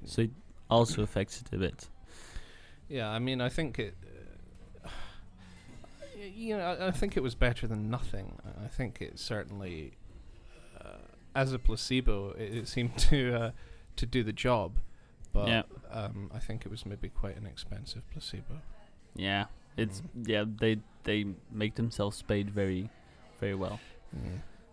so 0.05 0.23
it 0.23 0.31
also 0.71 1.03
affects 1.03 1.41
it 1.41 1.53
a 1.53 1.59
bit. 1.59 1.89
Yeah, 2.95 3.09
I 3.11 3.19
mean, 3.19 3.41
I 3.41 3.49
think 3.49 3.79
it. 3.81 3.95
Uh, 4.85 4.89
you 6.35 6.57
know, 6.57 6.65
I, 6.65 6.89
I 6.89 6.91
think 6.93 7.17
it 7.17 7.23
was 7.25 7.35
better 7.35 7.67
than 7.67 7.91
nothing. 7.91 8.39
I- 8.65 8.69
think 8.69 9.01
it 9.01 9.19
certainly, 9.19 9.93
uh, 10.81 10.99
as 11.35 11.53
a 11.53 11.59
placebo, 11.59 12.31
it, 12.39 12.57
it 12.59 12.69
seemed 12.69 12.97
to 13.11 13.35
uh, 13.35 13.51
to 13.97 14.07
do 14.07 14.23
the 14.23 14.33
job. 14.33 14.79
But 15.33 15.49
Yeah. 15.49 15.63
um, 15.91 16.31
I 16.33 16.39
think 16.39 16.65
it 16.67 16.71
was 16.71 16.87
maybe 16.87 17.09
quite 17.09 17.37
an 17.37 17.47
expensive 17.47 18.03
placebo. 18.13 18.61
Yeah, 19.17 19.47
it's 19.77 20.01
Mm. 20.01 20.29
yeah 20.29 20.45
they 20.63 20.79
they 21.03 21.27
make 21.51 21.75
themselves 21.75 22.23
paid 22.23 22.51
very 22.51 22.91
very 23.41 23.55
well, 23.57 23.81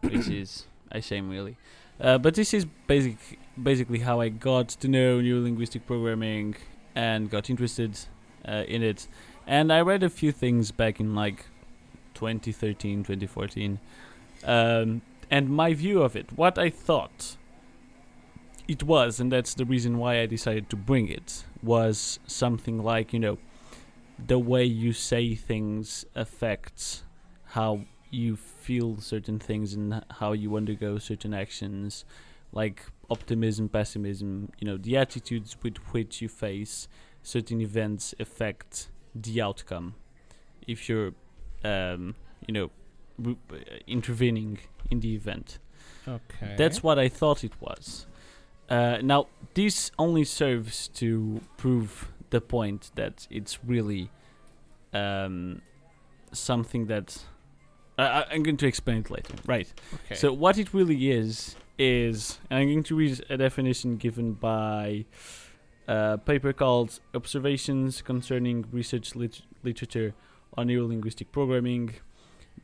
which 0.02 0.28
is 0.28 0.68
a 0.92 1.02
shame 1.02 1.28
really. 1.30 1.58
Uh, 2.00 2.18
but 2.20 2.34
this 2.36 2.54
is 2.54 2.66
basic 2.88 3.18
basically 3.62 4.00
how 4.00 4.20
I 4.22 4.30
got 4.30 4.70
to 4.82 4.88
know 4.88 5.20
neurolinguistic 5.20 5.86
programming 5.88 6.56
and 6.96 7.30
got 7.30 7.50
interested 7.50 7.98
uh, 8.48 8.64
in 8.68 8.84
it. 8.84 9.08
And 9.48 9.72
I 9.72 9.82
read 9.82 10.04
a 10.04 10.10
few 10.10 10.32
things 10.32 10.72
back 10.72 11.00
in 11.00 11.16
like 11.16 11.46
2013, 12.14 13.04
2014. 13.04 13.80
Um, 14.44 15.02
and 15.30 15.50
my 15.50 15.74
view 15.74 16.02
of 16.02 16.16
it, 16.16 16.32
what 16.34 16.58
I 16.58 16.70
thought 16.70 17.38
it 18.68 18.84
was, 18.84 19.20
and 19.20 19.32
that's 19.32 19.54
the 19.54 19.66
reason 19.66 19.98
why 19.98 20.22
I 20.22 20.26
decided 20.26 20.70
to 20.70 20.76
bring 20.76 21.08
it, 21.08 21.44
was 21.64 22.20
something 22.28 22.84
like, 22.84 23.14
you 23.14 23.20
know, 23.20 23.38
the 24.18 24.40
way 24.40 24.64
you 24.64 24.94
say 24.94 25.36
things 25.36 26.06
affects 26.16 27.04
how 27.48 27.82
you 28.10 28.36
feel 28.36 28.98
certain 29.00 29.40
things 29.40 29.74
and 29.74 30.04
how 30.20 30.34
you 30.34 30.56
undergo 30.56 30.98
certain 30.98 31.34
actions, 31.34 32.06
like 32.52 32.86
optimism, 33.12 33.70
pessimism, 33.70 34.52
you 34.60 34.66
know, 34.68 34.78
the 34.78 34.98
attitudes 34.98 35.58
with 35.62 35.78
which 35.92 36.22
you 36.22 36.30
face 36.30 36.88
certain 37.22 37.62
events 37.62 38.16
affect 38.20 38.90
the 39.14 39.42
outcome. 39.42 39.96
If 40.66 40.88
you're, 40.88 41.14
um, 41.64 42.16
you 42.48 42.54
know, 42.54 42.72
uh, 43.28 43.56
intervening 43.86 44.60
in 44.90 45.02
the 45.02 45.14
event. 45.14 45.60
Okay. 46.08 46.56
That's 46.58 46.82
what 46.82 46.98
I 46.98 47.10
thought 47.10 47.44
it 47.44 47.54
was. 47.60 48.08
Uh, 48.70 49.00
now, 49.04 49.28
this 49.54 49.92
only 50.00 50.24
serves 50.24 50.88
to 50.90 51.42
prove 51.58 52.12
the 52.30 52.42
point 52.42 52.92
that 52.96 53.28
it's 53.30 53.64
really 53.64 54.10
um, 54.94 55.62
something 56.32 56.88
that. 56.88 57.18
I 57.98 58.26
I'm 58.32 58.44
going 58.44 58.58
to 58.58 58.68
explain 58.68 59.00
it 59.00 59.12
later. 59.12 59.34
Right. 59.46 59.72
okay. 59.94 60.16
So, 60.16 60.32
what 60.32 60.58
it 60.58 60.74
really 60.74 61.12
is, 61.12 61.56
is. 61.82 62.38
I'm 62.52 62.68
going 62.68 62.84
to 62.84 62.96
read 62.96 63.26
a 63.28 63.38
definition 63.38 63.98
given 63.98 64.34
by 64.34 65.06
a 65.88 66.20
paper 66.20 66.54
called 66.54 67.00
Observations 67.16 68.04
Concerning 68.04 68.66
Research 68.72 69.16
lit- 69.16 69.42
Literature 69.64 70.14
on 70.56 70.68
Neurolinguistic 70.68 71.32
Programming 71.32 71.96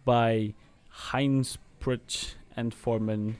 by 0.05 0.53
Heinz 0.89 1.57
Prutsch 1.79 2.35
and 2.55 2.73
Forman. 2.73 3.37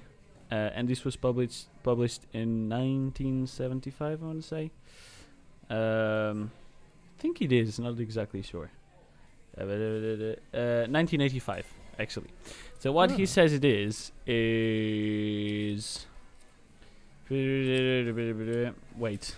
Uh, 0.51 0.55
and 0.73 0.87
this 0.87 1.05
was 1.05 1.15
published 1.15 1.67
published 1.83 2.21
in 2.33 2.69
1975, 2.69 4.23
I 4.23 4.25
want 4.25 4.41
to 4.41 4.47
say. 4.47 4.71
Um, 5.69 6.51
I 7.17 7.21
think 7.21 7.41
it 7.41 7.51
is, 7.51 7.77
not 7.77 7.99
exactly 7.99 8.41
sure. 8.41 8.71
Uh, 9.55 9.63
uh, 9.63 9.65
uh, 10.53 10.87
1985, 10.87 11.65
actually. 11.99 12.29
So 12.79 12.91
what 12.91 13.12
he 13.12 13.23
Ah. 13.23 13.25
says 13.25 13.53
it 13.53 13.65
is 13.65 14.12
is. 14.25 16.05
Wait, 18.97 19.36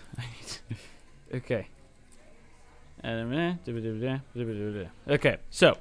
okay. 1.34 1.68
Okay, 5.08 5.38
so 5.50 5.78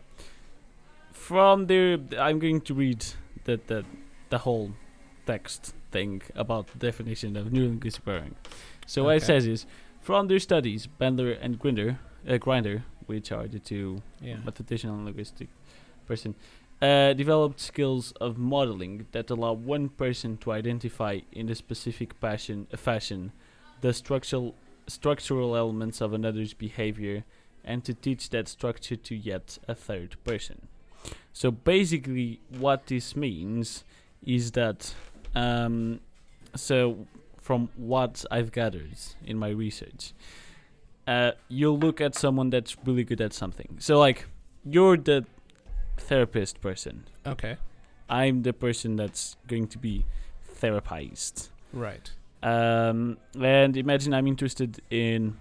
from 1.12 1.66
the 1.66 2.00
I'm 2.18 2.38
going 2.38 2.60
to 2.62 2.74
read 2.74 3.04
the 3.44 3.60
the 3.66 3.84
the 4.30 4.38
whole 4.38 4.70
text 5.26 5.74
thing 5.90 6.22
about 6.34 6.68
the 6.68 6.78
definition 6.78 7.36
of 7.36 7.48
neurolinguistic 7.48 8.04
programming. 8.04 8.36
So 8.86 9.04
what 9.04 9.16
it 9.16 9.22
says 9.24 9.46
is 9.46 9.66
from 10.00 10.28
their 10.28 10.38
studies, 10.38 10.88
Bandler 11.00 11.36
and 11.40 11.58
Grinder, 11.58 11.98
uh, 12.26 12.38
Grinder 12.38 12.84
which 13.06 13.32
are 13.32 13.46
the 13.48 13.58
two 13.58 14.02
Yeah. 14.22 14.36
mathematician 14.44 14.90
and 14.90 15.04
linguistic 15.06 15.48
person, 16.06 16.34
uh, 16.80 17.12
developed 17.12 17.60
skills 17.60 18.12
of 18.20 18.38
modeling 18.38 19.06
that 19.12 19.30
allow 19.30 19.52
one 19.52 19.88
person 19.88 20.36
to 20.38 20.52
identify 20.52 21.20
in 21.32 21.48
a 21.48 21.54
specific 21.54 22.20
passion, 22.20 22.66
uh, 22.72 22.76
fashion 22.76 23.32
the 23.80 23.92
structural 23.92 24.54
structural 24.86 25.54
elements 25.54 26.00
of 26.00 26.12
another's 26.12 26.54
behavior 26.54 27.24
and 27.62 27.84
to 27.84 27.92
teach 27.92 28.30
that 28.30 28.48
structure 28.48 28.96
to 28.96 29.14
yet 29.14 29.58
a 29.68 29.74
third 29.74 30.16
person. 30.24 30.66
So 31.32 31.50
basically, 31.50 32.40
what 32.58 32.86
this 32.86 33.14
means 33.14 33.84
is 34.24 34.52
that, 34.52 34.94
um, 35.34 36.00
so 36.54 37.06
from 37.40 37.68
what 37.76 38.24
I've 38.30 38.50
gathered 38.50 38.98
in 39.24 39.38
my 39.38 39.50
research, 39.50 40.12
uh, 41.06 41.32
you'll 41.48 41.78
look 41.78 42.00
at 42.00 42.14
someone 42.14 42.50
that's 42.50 42.76
really 42.84 43.04
good 43.04 43.20
at 43.20 43.32
something. 43.32 43.76
So, 43.78 43.98
like, 43.98 44.26
you're 44.64 44.96
the 44.96 45.24
therapist 46.00 46.60
person. 46.60 47.04
Okay. 47.26 47.56
I'm 48.08 48.42
the 48.42 48.52
person 48.52 48.96
that's 48.96 49.36
going 49.46 49.66
to 49.68 49.78
be 49.78 50.04
therapized. 50.60 51.50
Right. 51.72 52.10
Um, 52.42 53.18
and 53.40 53.76
imagine 53.76 54.14
I'm 54.14 54.26
interested 54.26 54.80
in 54.90 55.36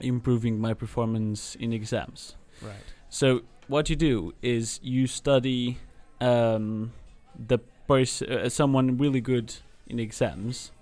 improving 0.00 0.60
my 0.60 0.74
performance 0.74 1.54
in 1.56 1.72
exams. 1.72 2.36
Right. 2.60 2.74
So 3.08 3.42
what 3.68 3.90
you 3.90 3.96
do 3.96 4.34
is 4.42 4.78
you 4.82 5.06
study 5.06 5.78
um, 6.20 6.92
the 7.34 7.58
person, 7.88 8.30
uh, 8.30 8.48
someone 8.48 8.98
really 8.98 9.20
good 9.20 9.54
in 9.86 9.98
exams, 9.98 10.72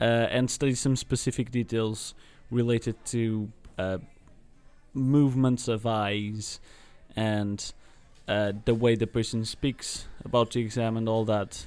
uh, 0.00 0.04
and 0.04 0.50
study 0.50 0.74
some 0.74 0.96
specific 0.96 1.50
details 1.50 2.14
related 2.50 3.02
to 3.06 3.50
uh, 3.78 3.98
movements 4.94 5.68
of 5.68 5.86
eyes 5.86 6.60
and 7.14 7.72
uh, 8.28 8.52
the 8.64 8.74
way 8.74 8.94
the 8.96 9.06
person 9.06 9.44
speaks 9.44 10.08
about 10.24 10.50
the 10.52 10.60
exam 10.60 10.96
and 10.96 11.08
all 11.08 11.24
that. 11.24 11.66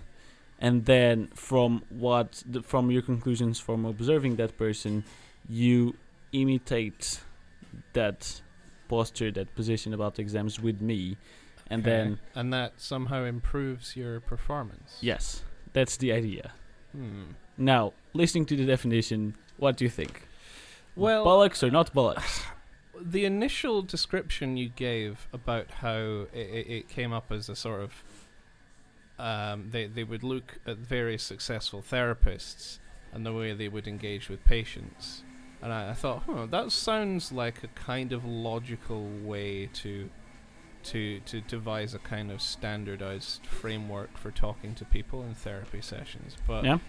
And 0.60 0.86
then 0.86 1.28
from 1.36 1.84
what 1.89 2.43
the, 2.45 2.62
from 2.62 2.91
your 2.91 3.02
conclusions 3.02 3.60
from 3.60 3.86
observing 3.86 4.36
that 4.38 4.58
person, 4.58 5.06
you 5.48 5.95
imitate 6.34 7.22
that 7.93 8.41
posture, 8.89 9.32
that 9.32 9.56
position 9.56 9.93
about 9.93 10.15
the 10.15 10.22
exams 10.22 10.60
with 10.60 10.82
me, 10.82 11.15
and 11.69 11.82
Okay. 11.82 11.89
then 11.91 12.19
and 12.36 12.52
that 12.54 12.74
somehow 12.78 13.24
improves 13.24 13.95
your 13.95 14.19
performance. 14.19 14.98
yes, 15.02 15.43
that's 15.74 15.98
the 15.98 16.12
idea. 16.12 16.52
Hmm. 16.91 17.24
Now, 17.58 17.93
listening 18.13 18.45
to 18.48 18.56
the 18.56 18.65
definition, 18.65 19.36
what 19.58 19.78
do 19.78 19.86
you 19.86 19.89
think? 19.91 20.28
Well, 20.95 21.26
bollocks 21.26 21.62
or 21.63 21.69
not 21.72 21.93
bollocks? 21.93 22.41
The 23.02 23.26
initial 23.26 23.82
description 23.82 24.58
you 24.58 24.70
gave 24.70 25.28
about 25.34 25.72
how 25.72 26.28
it, 26.34 26.68
it, 26.68 26.90
came 26.90 27.14
up 27.14 27.32
as 27.32 27.50
a 27.50 27.56
sort 27.56 27.82
of 27.82 28.04
um, 29.18 29.70
they 29.72 29.88
they 29.88 30.04
would 30.04 30.24
look 30.24 30.60
at 30.66 30.78
various 30.78 31.24
successful 31.24 31.82
therapists 31.82 32.80
and 33.12 33.26
the 33.26 33.34
way 33.34 33.54
they 33.54 33.68
would 33.68 33.88
engage 33.88 34.30
with 34.30 34.44
patients, 34.46 35.24
and 35.62 35.74
I, 35.74 35.90
I 35.90 35.94
thought, 35.94 36.24
huh, 36.26 36.46
that 36.52 36.72
sounds 36.72 37.32
like 37.32 37.64
a 37.64 37.68
kind 37.70 38.14
of 38.14 38.24
logical 38.24 39.10
way 39.24 39.68
to 39.74 40.10
to 40.84 41.20
to 41.22 41.42
devise 41.42 41.94
a 41.94 42.00
kind 42.00 42.32
of 42.32 42.42
standardized 42.42 43.46
framework 43.46 44.18
for 44.18 44.32
talking 44.32 44.76
to 44.76 44.86
people 44.86 45.24
in 45.24 45.34
therapy 45.34 45.82
sessions, 45.82 46.38
but 46.48 46.64
yeah. 46.64 46.80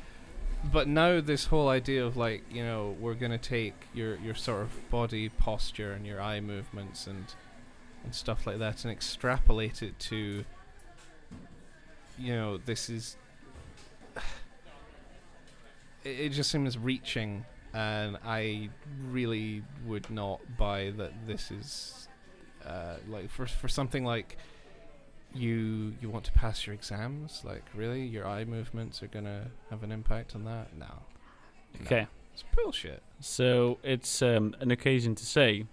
But 0.64 0.86
now 0.86 1.20
this 1.20 1.46
whole 1.46 1.68
idea 1.68 2.04
of 2.04 2.16
like 2.16 2.42
you 2.50 2.62
know 2.62 2.94
we're 3.00 3.14
gonna 3.14 3.38
take 3.38 3.74
your 3.94 4.16
your 4.16 4.34
sort 4.34 4.62
of 4.62 4.90
body 4.90 5.28
posture 5.28 5.92
and 5.92 6.06
your 6.06 6.20
eye 6.20 6.40
movements 6.40 7.06
and 7.06 7.34
and 8.04 8.14
stuff 8.14 8.46
like 8.46 8.58
that 8.58 8.84
and 8.84 8.92
extrapolate 8.92 9.82
it 9.82 9.98
to 9.98 10.44
you 12.18 12.34
know 12.34 12.56
this 12.58 12.90
is 12.90 13.16
it, 16.04 16.20
it 16.20 16.28
just 16.30 16.50
seems 16.50 16.76
reaching 16.76 17.44
and 17.72 18.18
I 18.24 18.70
really 19.10 19.62
would 19.86 20.10
not 20.10 20.40
buy 20.58 20.92
that 20.96 21.12
this 21.26 21.50
is 21.50 22.08
uh, 22.66 22.96
like 23.08 23.30
for 23.30 23.46
for 23.46 23.68
something 23.68 24.04
like 24.04 24.36
you 25.34 25.94
you 26.00 26.10
want 26.10 26.24
to 26.24 26.32
pass 26.32 26.66
your 26.66 26.74
exams 26.74 27.42
like 27.44 27.62
really 27.74 28.02
your 28.04 28.26
eye 28.26 28.44
movements 28.44 29.02
are 29.02 29.06
gonna 29.06 29.46
have 29.70 29.82
an 29.82 29.92
impact 29.92 30.34
on 30.34 30.44
that 30.44 30.76
no 30.76 30.86
No. 31.78 31.86
Okay. 31.86 32.06
it's 32.32 32.44
bullshit 32.56 33.02
So 33.20 33.78
it's 33.84 34.22
um, 34.22 34.54
an 34.60 34.70
occasion 34.70 35.14
to 35.14 35.24
say, 35.24 35.66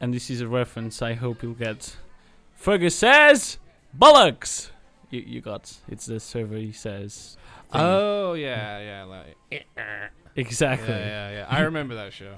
and 0.00 0.12
this 0.12 0.30
is 0.30 0.40
a 0.40 0.48
reference 0.48 1.00
I 1.02 1.12
hope 1.14 1.42
you'll 1.42 1.54
get. 1.54 1.96
Fergus 2.56 2.96
says, 2.96 3.58
bollocks! 3.96 4.70
You, 5.10 5.20
you 5.26 5.40
got 5.40 5.72
It's 5.88 6.06
the 6.06 6.18
server 6.18 6.56
he 6.56 6.72
says. 6.72 7.36
thing. 7.70 7.80
oh 7.80 8.32
yeah 8.34 8.80
yeah 8.80 9.04
like 9.04 9.66
exactly. 10.34 10.88
yeah 10.88 11.30
yeah 11.30 11.30
yeah 11.38 11.46
I 11.48 11.60
remember 11.60 11.94
that 11.94 12.12
show 12.12 12.34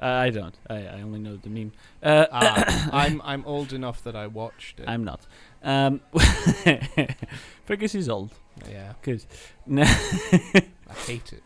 Uh, 0.00 0.06
I 0.06 0.30
don't. 0.30 0.56
I, 0.70 0.86
I 0.86 1.02
only 1.02 1.18
know 1.18 1.36
the 1.36 1.50
meme. 1.50 1.72
Uh, 2.02 2.26
Ah, 2.32 2.88
I'm 2.92 3.20
I'm 3.22 3.44
old 3.44 3.72
enough 3.72 4.02
that 4.04 4.16
I 4.16 4.26
watched 4.26 4.80
it 4.80 4.88
I'm 4.88 5.04
not. 5.04 5.26
Um, 5.62 6.00
Fergus 7.66 7.94
is 7.94 8.08
old. 8.08 8.32
yeah 8.70 8.94
Good. 9.02 9.24
I 9.70 9.84
hate 11.06 11.32
it 11.32 11.42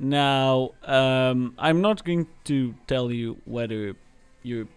now 0.00 0.70
um, 0.84 1.54
I'm 1.58 1.80
not 1.80 2.04
going 2.04 2.26
to 2.44 2.74
tell 2.86 3.10
you 3.10 3.36
whether 3.44 3.96
you're 4.44 4.68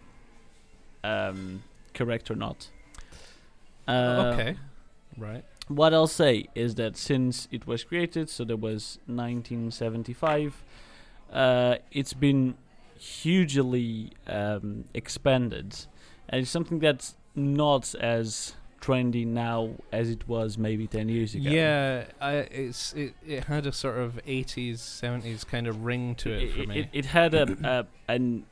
um, 1.03 1.62
correct 1.93 2.31
or 2.31 2.36
not. 2.36 2.69
Uh, 3.88 4.31
okay 4.34 4.55
right 5.17 5.43
What 5.67 5.93
I'll 5.93 6.07
say 6.07 6.47
is 6.55 6.75
that 6.75 6.97
since 6.97 7.47
it 7.51 7.67
was 7.67 7.84
created, 7.84 8.29
so 8.29 8.43
there 8.43 8.57
was 8.57 8.97
1975, 9.05 10.63
uh, 11.31 11.75
it's 11.91 12.13
been 12.13 12.55
hugely 13.01 14.11
um, 14.27 14.85
expanded, 14.93 15.75
and 16.29 16.41
it's 16.41 16.51
something 16.51 16.79
that's 16.79 17.15
not 17.35 17.95
as 17.95 18.53
trendy 18.79 19.25
now 19.25 19.69
as 19.91 20.09
it 20.09 20.27
was 20.27 20.57
maybe 20.57 20.87
10 20.87 21.07
years 21.07 21.35
ago. 21.35 21.51
yeah 21.51 22.05
I, 22.19 22.33
it's 22.33 22.93
it, 22.93 23.13
it 23.23 23.43
had 23.43 23.67
a 23.67 23.71
sort 23.71 23.99
of 23.99 24.19
80s 24.25 24.77
70s 24.79 25.45
kind 25.45 25.67
of 25.67 25.85
ring 25.85 26.15
to 26.15 26.31
it, 26.31 26.51
for 26.51 26.63
me 26.67 26.79
It, 26.79 26.89
it 26.91 27.05
had 27.05 27.35
a, 27.35 27.45
a 27.63 28.11
an 28.11 28.45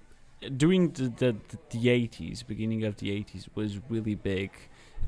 during 0.55 0.91
the, 0.91 1.09
the 1.09 1.35
the 1.71 1.87
80s, 1.87 2.45
beginning 2.45 2.83
of 2.83 2.97
the 2.97 3.09
80s 3.09 3.47
was 3.55 3.79
really 3.89 4.15
big, 4.15 4.51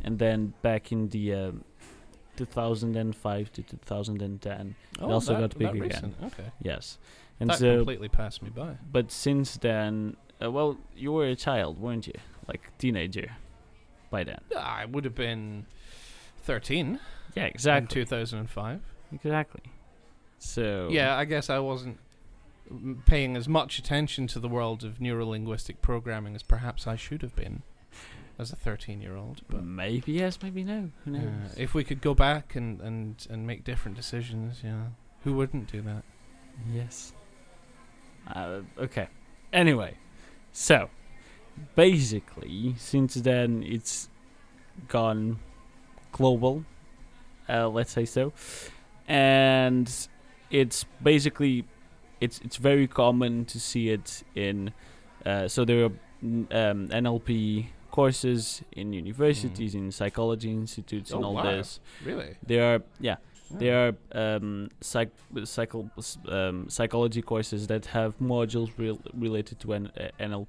and 0.04 0.20
then 0.20 0.54
back 0.62 0.92
in 0.92 1.10
the 1.10 1.34
um, 1.34 1.64
2005 2.36 3.54
to 3.54 3.64
2010, 3.64 4.76
oh, 5.00 5.12
also 5.12 5.34
that, 5.34 5.40
got 5.40 5.58
big 5.58 5.70
again. 5.70 5.82
recent. 5.82 6.16
okay 6.24 6.52
yes, 6.62 6.98
and 7.42 7.50
that 7.50 7.60
so 7.60 7.78
completely 7.78 8.08
passed 8.10 8.42
me 8.42 8.50
by 8.50 8.78
but 8.92 9.12
since 9.12 9.58
then, 9.58 10.16
uh, 10.44 10.50
well, 10.52 10.78
you 10.96 11.12
were 11.12 11.26
a 11.26 11.36
child, 11.36 11.80
weren't 11.80 12.08
you? 12.08 12.14
Like 12.48 12.76
teenager, 12.78 13.32
by 14.10 14.24
then. 14.24 14.40
I 14.58 14.86
would 14.86 15.06
have 15.06 15.16
been 15.16 15.66
13 16.44 17.00
Yeah, 17.36 17.44
in 17.44 17.50
exactly, 17.50 18.02
2005. 18.02 18.82
exactly. 19.14 19.62
So 20.40 20.88
Yeah, 20.92 21.16
I 21.16 21.26
guess 21.26 21.50
I 21.50 21.60
wasn't 21.60 21.98
paying 23.06 23.36
as 23.36 23.48
much 23.48 23.78
attention 23.80 24.28
to 24.28 24.40
the 24.40 24.48
world 24.48 24.84
of 24.84 25.00
neurolinguistic 25.00 25.82
programming 25.82 26.36
as 26.36 26.44
perhaps 26.44 26.88
I 26.88 26.96
should 26.96 27.22
have 27.22 27.36
been 27.36 27.64
as 28.40 28.52
a 28.52 28.56
13-year-old. 28.56 29.42
But 29.50 29.64
maybe 29.64 30.14
yes, 30.14 30.40
maybe 30.42 30.64
no. 30.64 30.90
Who 31.06 31.12
knows? 31.12 31.54
if 31.58 31.74
we 31.74 31.84
could 31.84 32.02
go 32.02 32.14
back 32.14 32.56
and, 32.56 32.82
and, 32.82 33.28
and 33.30 33.46
make 33.46 33.64
different 33.64 33.98
decisions, 33.98 34.62
yeah, 34.64 34.86
who 35.24 35.34
wouldn't 35.34 35.72
do 35.72 35.82
that? 35.82 36.04
Yes. 36.74 37.14
Uh, 38.28 38.62
okay. 38.78 39.08
Anyway, 39.54 39.96
so 40.52 40.90
basically, 41.76 42.76
since 42.78 43.16
then 43.16 43.64
it's 43.66 44.10
gone 44.88 45.40
global, 46.12 46.64
uh, 47.50 47.68
let's 47.68 47.92
say 47.92 48.06
so, 48.06 48.34
and 49.08 50.08
it's 50.50 50.86
basically 51.04 51.66
it's 52.20 52.40
it's 52.44 52.58
very 52.58 52.88
common 52.88 53.46
to 53.46 53.60
see 53.60 53.90
it 53.90 54.24
in. 54.36 54.72
Uh, 55.26 55.48
so 55.48 55.66
there 55.66 55.86
are 55.86 55.90
mm, 56.24 56.54
um, 56.54 56.88
NLP 56.90 57.68
courses 57.92 58.62
in 58.72 58.94
universities, 58.94 59.76
in 59.76 59.92
psychology 59.92 60.50
institutes, 60.52 61.12
and 61.12 61.24
Oh, 61.24 61.28
all 61.30 61.34
wow. 61.36 61.44
this. 61.44 61.80
Really? 62.06 62.38
There 62.46 62.76
are 62.76 62.82
yeah. 63.00 63.18
There 63.60 63.96
are 64.14 64.36
um, 64.36 64.70
psych, 64.82 65.10
psycho, 65.46 65.90
um, 66.28 66.70
psychology 66.70 67.22
courses 67.22 67.68
that 67.68 67.86
have 67.88 68.18
modules 68.20 68.72
rel- 68.78 69.02
related 69.14 69.60
to 69.62 69.74
N- 69.74 69.92
uh, 69.98 70.10
NL, 70.20 70.48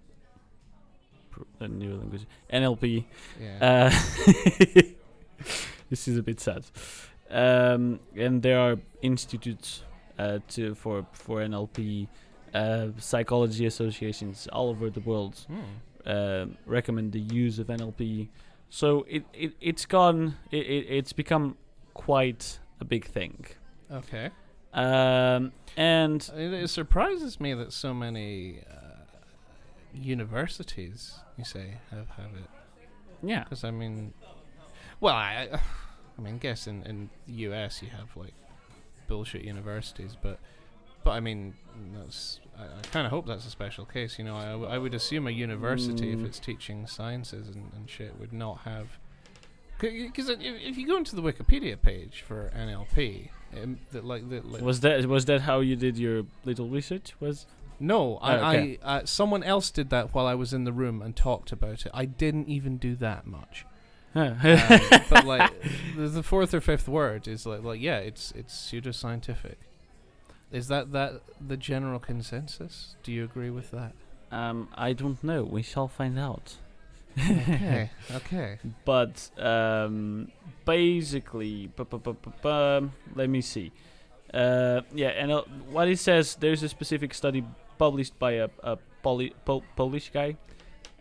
pr- 1.30 1.42
uh, 1.60 1.66
neurolinguistic- 1.66 2.26
NLP. 2.52 3.04
Yeah. 3.40 3.90
Uh, 3.90 4.82
this 5.90 6.08
is 6.08 6.16
a 6.18 6.22
bit 6.22 6.40
sad. 6.40 6.64
Um, 7.30 8.00
and 8.16 8.42
there 8.42 8.58
are 8.58 8.76
institutes 9.00 9.82
uh, 10.18 10.38
to 10.48 10.74
for 10.74 11.06
for 11.12 11.40
NLP 11.40 12.06
uh, 12.54 12.88
psychology 12.98 13.64
associations 13.66 14.46
all 14.52 14.68
over 14.68 14.90
the 14.90 15.00
world 15.00 15.46
uh, 16.06 16.46
recommend 16.66 17.12
the 17.12 17.20
use 17.20 17.58
of 17.58 17.68
NLP. 17.68 18.28
So 18.68 19.06
it, 19.08 19.24
it 19.32 19.52
it's 19.60 19.86
gone. 19.86 20.36
It, 20.50 20.66
it 20.66 20.86
it's 20.88 21.12
become 21.12 21.56
quite 21.94 22.58
a 22.82 22.84
big 22.84 23.06
thing. 23.06 23.46
Okay. 23.90 24.30
Um, 24.74 25.52
and 25.76 26.20
It, 26.36 26.52
it 26.64 26.68
surprises 26.68 27.40
me 27.40 27.54
that 27.54 27.72
so 27.72 27.92
many 27.94 28.60
uh, 28.70 29.04
universities, 29.94 31.14
you 31.36 31.44
say, 31.44 31.78
have 31.90 32.08
have 32.10 32.34
it. 32.34 32.48
yeah, 33.22 33.44
Because 33.44 33.64
I 33.64 33.70
mean, 33.70 34.12
well, 35.00 35.14
I, 35.14 35.48
I 35.52 35.60
I 36.18 36.20
mean, 36.20 36.38
guess 36.38 36.66
in 36.66 36.82
in 36.84 37.10
the 37.26 37.32
U.S. 37.48 37.82
you 37.82 37.88
have 37.88 38.16
like 38.16 38.34
bullshit 39.08 39.42
universities, 39.42 40.16
but 40.20 40.38
but 41.04 41.10
I 41.12 41.20
mean, 41.20 41.54
that's 41.94 42.40
I, 42.58 42.64
I 42.64 42.80
kind 42.90 43.06
of 43.06 43.10
hope 43.12 43.26
that's 43.26 43.46
a 43.46 43.50
special 43.50 43.84
case. 43.84 44.18
You 44.18 44.24
know, 44.24 44.36
I 44.36 44.78
would 44.78 44.94
assume 44.94 45.26
a 45.26 45.30
university, 45.30 46.12
if 46.12 46.20
Mm. 46.20 46.26
it's 46.26 46.38
teaching 46.38 46.86
sciences 46.86 47.48
and, 47.48 47.72
and 47.74 47.88
shit, 47.90 48.18
would 48.18 48.32
not 48.32 48.58
have. 48.60 48.98
Because 49.82 50.28
if, 50.28 50.40
if 50.40 50.78
you 50.78 50.86
go 50.86 50.96
into 50.96 51.16
the 51.16 51.22
Wikipedia 51.22 51.80
page 51.80 52.24
for 52.26 52.50
NLP, 52.56 53.28
um, 53.60 53.78
that 53.90 54.04
like 54.04 54.28
that 54.30 54.50
like, 54.50 54.62
was 54.62 54.80
that 54.80 55.04
was 55.06 55.24
that 55.26 55.42
how 55.42 55.60
you 55.60 55.76
did 55.76 55.98
your 55.98 56.24
little 56.44 56.68
research? 56.68 57.14
Was 57.20 57.46
no, 57.80 58.18
I, 58.18 58.32
Oh, 58.32 58.48
okay. 58.48 58.78
I 58.84 58.98
uh, 58.98 59.04
someone 59.04 59.42
else 59.42 59.70
did 59.70 59.90
that 59.90 60.14
while 60.14 60.26
I 60.26 60.34
was 60.34 60.52
in 60.54 60.64
the 60.64 60.72
room 60.72 61.02
and 61.02 61.16
talked 61.16 61.50
about 61.52 61.84
it. 61.84 61.90
I 61.92 62.04
didn't 62.04 62.48
even 62.48 62.76
do 62.78 62.94
that 62.96 63.26
much. 63.26 63.66
Huh. 64.14 64.34
Um, 64.42 65.00
but 65.10 65.24
like 65.24 65.52
the, 65.96 66.08
the 66.08 66.22
fourth 66.22 66.54
or 66.54 66.60
fifth 66.60 66.86
word 66.88 67.26
is 67.26 67.44
like 67.44 67.62
like 67.64 67.80
yeah, 67.80 67.98
it's 67.98 68.32
it's 68.36 68.54
pseudoscientific. 68.54 69.56
Is 70.52 70.68
that 70.68 70.92
that 70.92 71.22
the 71.44 71.56
general 71.56 71.98
consensus? 71.98 72.94
Do 73.02 73.10
you 73.10 73.24
agree 73.24 73.50
with 73.50 73.70
that? 73.72 73.94
um, 74.30 74.68
I 74.74 74.94
don't 74.94 75.22
know. 75.22 75.44
We 75.44 75.62
shall 75.62 75.88
find 75.88 76.18
out. 76.18 76.56
Okay, 77.18 77.90
okay. 78.14 78.58
but 78.84 79.30
um, 79.38 80.28
basically, 80.64 81.68
bu- 81.76 81.84
bu- 81.84 81.98
bu- 81.98 82.14
bu- 82.14 82.32
bum, 82.42 82.92
let 83.14 83.28
me 83.28 83.40
see. 83.40 83.72
Uh, 84.32 84.80
yeah, 84.94 85.08
and 85.08 85.30
uh, 85.30 85.42
what 85.70 85.88
it 85.88 85.98
says, 85.98 86.36
there's 86.36 86.62
a 86.62 86.68
specific 86.68 87.12
study 87.14 87.44
published 87.78 88.18
by 88.18 88.32
a, 88.32 88.48
a 88.62 88.78
Poli- 89.02 89.34
Pol- 89.44 89.64
Polish 89.76 90.10
guy 90.10 90.36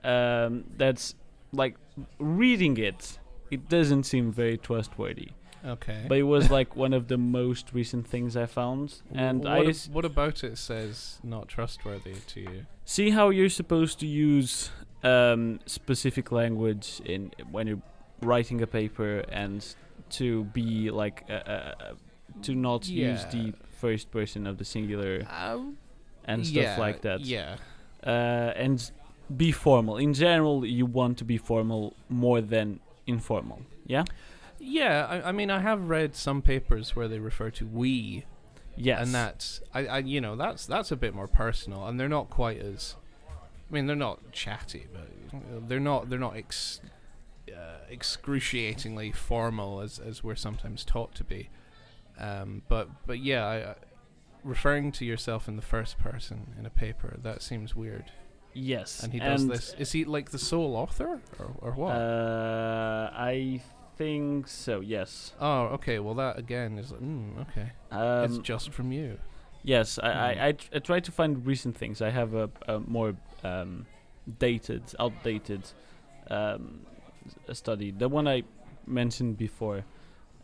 um, 0.03 0.63
that's 0.77 1.15
like 1.53 1.75
reading 2.19 2.77
it. 2.77 3.19
It 3.49 3.67
doesn't 3.69 4.03
seem 4.03 4.31
very 4.31 4.57
trustworthy, 4.57 5.29
Okay. 5.65 6.05
but 6.07 6.17
it 6.17 6.23
was 6.23 6.49
like 6.57 6.75
one 6.75 6.93
of 6.93 7.07
the 7.07 7.17
most 7.17 7.73
recent 7.73 8.07
things 8.07 8.35
I 8.37 8.45
found, 8.45 9.01
and 9.13 9.39
what, 9.43 9.51
I 9.53 9.65
ab- 9.65 9.75
what 9.91 10.05
about 10.05 10.43
it 10.43 10.57
says 10.57 11.19
not 11.23 11.47
trustworthy 11.47 12.15
to 12.27 12.39
you? 12.41 12.65
see 12.85 13.11
how 13.11 13.29
you're 13.29 13.49
supposed 13.49 13.99
to 13.99 14.07
use 14.07 14.71
um, 15.03 15.59
specific 15.65 16.31
language 16.31 17.01
in 17.05 17.31
when 17.51 17.67
you're 17.67 17.81
writing 18.21 18.61
a 18.61 18.67
paper 18.67 19.19
and 19.29 19.75
to 20.09 20.43
be 20.45 20.91
like 20.91 21.23
uh, 21.29 21.33
uh, 21.33 21.75
uh, 21.79 21.93
to 22.43 22.55
not 22.55 22.87
use 22.87 23.25
the 23.31 23.53
first 23.79 24.11
person 24.11 24.45
of 24.47 24.57
the 24.57 24.65
singular 24.65 25.25
and 26.25 26.45
stuff 26.45 26.63
yeah, 26.63 26.79
like 26.79 27.01
that. 27.01 27.21
Yeah. 27.21 27.55
uh, 28.05 28.53
and 28.55 28.91
be 29.35 29.51
formal. 29.51 29.97
In 29.97 30.13
general 30.13 30.65
you 30.65 30.85
want 30.85 31.17
to 31.19 31.25
be 31.25 31.37
formal 31.37 31.95
more 32.09 32.41
than 32.41 32.79
informal. 33.07 33.61
Yeah? 33.85 34.03
Yeah, 34.59 35.07
I, 35.09 35.29
I 35.29 35.31
mean, 35.31 35.49
I 35.49 35.59
have 35.59 35.89
read 35.89 36.15
some 36.15 36.41
papers 36.41 36.95
where 36.95 37.07
they 37.07 37.17
refer 37.17 37.49
to 37.51 37.65
we, 37.65 38.25
yes. 38.75 39.01
and 39.01 39.13
that's, 39.13 39.61
I, 39.73 39.87
I, 39.87 39.97
you 39.99 40.21
know, 40.21 40.35
that's 40.35 40.67
that's 40.67 40.91
a 40.91 40.95
bit 40.95 41.15
more 41.15 41.27
personal, 41.27 41.87
and 41.87 41.99
they're 41.99 42.07
not 42.07 42.29
quite 42.29 42.59
as, 42.59 42.95
I 43.71 43.73
mean, 43.73 43.85
they're 43.87 43.95
not 43.95 44.31
chatty, 44.33 44.87
but 44.91 45.69
they're 45.69 45.79
not 45.79 46.09
they're 46.09 46.19
not 46.19 46.35
ex, 46.35 46.81
uh, 47.49 47.77
excruciatingly 47.89 49.11
formal 49.13 49.79
as 49.79 49.97
as 49.99 50.23
we're 50.23 50.35
sometimes 50.35 50.83
taught 50.83 51.15
to 51.15 51.23
be. 51.23 51.49
Um, 52.19 52.63
but 52.67 52.89
but 53.07 53.19
yeah, 53.19 53.45
I, 53.45 53.55
I, 53.71 53.75
referring 54.43 54.91
to 54.93 55.05
yourself 55.05 55.47
in 55.47 55.55
the 55.55 55.61
first 55.61 55.97
person 55.99 56.53
in 56.59 56.65
a 56.65 56.69
paper 56.69 57.17
that 57.23 57.41
seems 57.41 57.75
weird. 57.75 58.11
yes 58.53 59.01
And 59.03 59.13
he 59.13 59.19
does 59.19 59.47
this. 59.47 59.73
Is 59.79 59.93
he 59.93 60.03
like 60.03 60.31
the 60.31 60.37
sole 60.39 60.75
author 60.75 61.21
or 61.39 61.55
or 61.59 61.71
what? 61.71 61.91
uh, 61.95 63.09
i 63.13 63.61
think 63.97 64.47
so 64.47 64.79
yes 64.81 65.33
oh, 65.39 65.63
okay. 65.77 65.99
Well, 65.99 66.15
that 66.15 66.37
again 66.39 66.77
is 66.79 66.91
like, 66.91 67.01
mm, 67.01 67.39
okay. 67.41 67.71
it's 67.91 68.37
um, 68.37 68.43
just 68.43 68.71
from 68.71 68.91
you. 68.91 69.19
Yes, 69.63 69.99
I, 70.01 70.09
Mm. 70.09 70.15
I, 70.15 70.47
I, 70.47 70.51
tr- 70.53 70.69
I 70.75 70.79
try 70.79 70.99
to 71.01 71.11
find 71.11 71.45
recent 71.45 71.77
things. 71.77 72.01
I 72.01 72.09
have 72.09 72.33
a, 72.33 72.49
a 72.67 72.79
more 72.79 73.13
um, 73.43 73.85
dated, 74.39 74.83
outdated 74.99 75.61
um, 76.29 76.81
study. 77.53 77.91
The 77.91 78.09
one 78.09 78.27
I 78.27 78.43
mentioned 78.85 79.37
before 79.37 79.83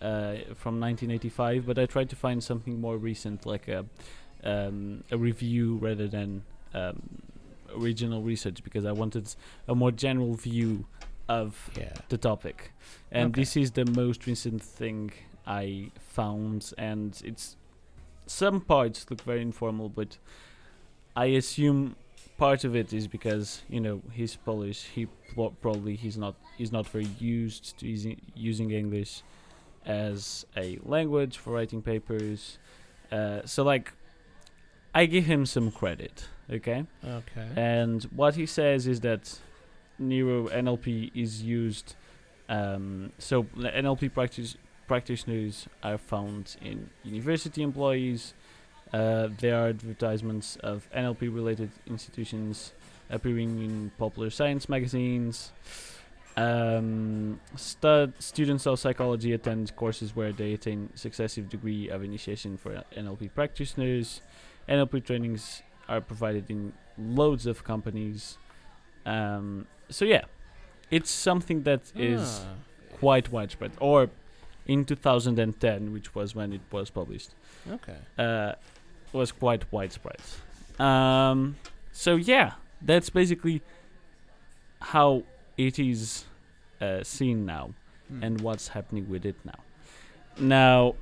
uh, 0.01 0.35
from 0.55 0.79
1985, 0.79 1.65
but 1.65 1.79
I 1.79 1.85
tried 1.85 2.09
to 2.09 2.15
find 2.15 2.43
something 2.43 2.79
more 2.79 2.97
recent, 2.97 3.45
like 3.45 3.67
a, 3.67 3.85
um, 4.43 5.03
a 5.11 5.17
review 5.17 5.77
rather 5.77 6.07
than 6.07 6.43
um, 6.73 7.01
original 7.75 8.21
research, 8.21 8.63
because 8.63 8.85
I 8.85 8.91
wanted 8.91 9.33
a 9.67 9.75
more 9.75 9.91
general 9.91 10.33
view 10.33 10.85
of 11.27 11.69
Yeah. 11.77 11.93
the 12.09 12.17
topic. 12.17 12.71
And 13.11 13.29
Okay. 13.31 13.41
this 13.41 13.57
is 13.57 13.71
the 13.71 13.85
most 13.85 14.27
recent 14.27 14.61
thing 14.61 15.11
I 15.45 15.91
found, 15.97 16.73
and 16.77 17.19
it's 17.25 17.57
some 18.25 18.61
parts 18.61 19.05
look 19.09 19.21
very 19.21 19.41
informal, 19.41 19.89
but 19.89 20.17
I 21.15 21.25
assume 21.27 21.95
part 22.37 22.63
of 22.63 22.75
it 22.75 22.93
is 22.93 23.07
because 23.07 23.63
you 23.69 23.79
know 23.79 24.01
he's 24.11 24.35
Polish. 24.35 24.85
He 24.93 25.07
probably 25.61 25.95
he's 25.95 26.17
not 26.17 26.35
he's 26.57 26.71
not 26.71 26.87
very 26.87 27.09
used 27.19 27.77
to 27.79 27.87
using 27.87 28.21
using 28.35 28.71
English 28.71 29.23
as 29.85 30.45
a 30.55 30.77
language 30.83 31.37
for 31.37 31.53
writing 31.53 31.81
papers. 31.81 32.59
Uh, 33.11 33.41
so 33.45 33.63
like, 33.63 33.93
I 34.93 35.05
give 35.05 35.25
him 35.25 35.45
some 35.45 35.71
credit. 35.71 36.27
Okay. 36.51 36.85
Okay. 37.03 37.47
And 37.55 38.03
what 38.05 38.35
he 38.35 38.45
says 38.45 38.87
is 38.87 38.99
that 39.01 39.39
neuro 39.97 40.47
NLP 40.47 41.11
is 41.15 41.41
used. 41.41 41.95
Um, 42.49 43.11
so 43.17 43.43
NLP 43.43 44.13
practice, 44.13 44.57
practitioners 44.87 45.67
are 45.83 45.97
found 45.97 46.57
in 46.61 46.89
university 47.03 47.61
employees. 47.61 48.33
Uh, 48.93 49.29
there 49.39 49.55
are 49.55 49.67
advertisements 49.69 50.55
of 50.57 50.87
NLP 50.95 51.33
related 51.33 51.69
institutions 51.87 52.71
appearing 53.09 53.61
in 53.63 53.91
popular 53.97 54.29
science 54.29 54.69
magazines. 54.69 55.51
Um, 56.35 57.39
stud 57.55 58.13
students 58.19 58.67
of 58.67 58.79
psychology 58.79 59.33
attend 59.33 59.75
courses 59.75 60.15
where 60.15 60.31
they 60.31 60.53
attain 60.53 60.89
successive 60.93 61.49
degree 61.49 61.89
of 61.89 62.03
initiation 62.03 62.57
for 62.57 62.83
NLP 62.95 63.33
practitioners. 63.33 64.21
NLP 64.69 65.03
trainings 65.03 65.63
are 65.89 65.99
provided 65.99 66.49
in 66.51 66.73
loads 66.97 67.47
of 67.47 67.63
companies. 67.63 68.37
Um, 69.05 69.65
so 69.89 70.05
yeah, 70.05 70.25
it's 70.91 71.09
something 71.09 71.63
that 71.63 71.91
is 71.95 72.41
Ah. 72.45 72.53
quite 72.99 73.31
widespread. 73.31 73.71
Or 73.79 74.09
in 74.67 74.85
2010, 74.85 75.91
which 75.93 76.13
was 76.13 76.35
when 76.35 76.53
it 76.53 76.61
was 76.71 76.89
published, 76.91 77.31
Okay. 77.71 77.97
uh, 78.19 78.53
was 79.13 79.31
quite 79.31 79.71
widespread. 79.71 80.19
Um, 80.79 81.55
so 81.91 82.15
yeah, 82.15 82.53
that's 82.81 83.09
basically 83.09 83.61
how 84.81 85.23
it 85.57 85.79
is 85.79 86.25
uh, 86.81 87.03
seen 87.03 87.45
now 87.45 87.71
Hmm. 88.09 88.23
and 88.23 88.39
what's 88.41 88.69
happening 88.69 89.09
with 89.09 89.25
it 89.25 89.35
now. 89.43 89.59
Now, 90.39 90.95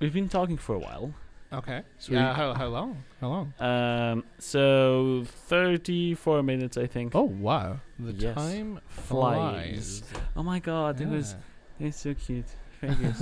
we've 0.00 0.12
been 0.12 0.28
talking 0.28 0.58
for 0.58 0.74
a 0.74 0.78
while. 0.78 1.14
okay. 1.50 1.80
so 1.98 2.12
yeah. 2.12 2.34
How 2.34 2.52
how 2.52 2.66
long? 2.66 3.02
How 3.22 3.28
long? 3.28 3.54
Um, 3.58 4.24
so 4.38 5.24
34 5.48 6.42
minutes, 6.42 6.76
I 6.76 6.86
think. 6.86 7.14
Oh 7.14 7.22
wow. 7.22 7.78
The 7.98 8.12
Yes. 8.12 8.34
time 8.34 8.80
Flies. 8.88 10.00
flies. 10.00 10.02
Oh 10.36 10.42
my 10.42 10.58
god, 10.58 11.00
it 11.00 11.08
was 11.08 11.36
it's 11.80 12.00
so 12.00 12.12
cute. 12.12 12.44
Thank 12.82 12.98
you. 13.00 13.14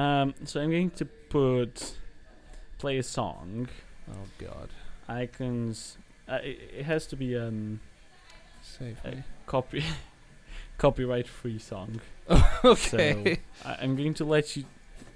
um, 0.00 0.32
so 0.44 0.60
I'm 0.62 0.70
going 0.70 0.90
to 0.92 1.04
put 1.04 1.98
play 2.78 2.98
a 2.98 3.02
song. 3.02 3.68
oh 4.10 4.26
god. 4.38 4.70
Icons. 5.08 5.96
Uh, 6.28 6.38
it, 6.42 6.58
it 6.78 6.84
has 6.84 7.06
to 7.06 7.16
be 7.16 7.36
um 7.36 7.80
Save 8.62 9.02
me. 9.04 9.22
copy 9.46 9.84
copyright 10.78 11.28
free 11.28 11.58
song. 11.58 12.00
okay. 12.64 13.40
I, 13.64 13.76
I'm 13.80 13.96
going 13.96 14.14
to 14.14 14.24
let 14.24 14.56
you 14.56 14.64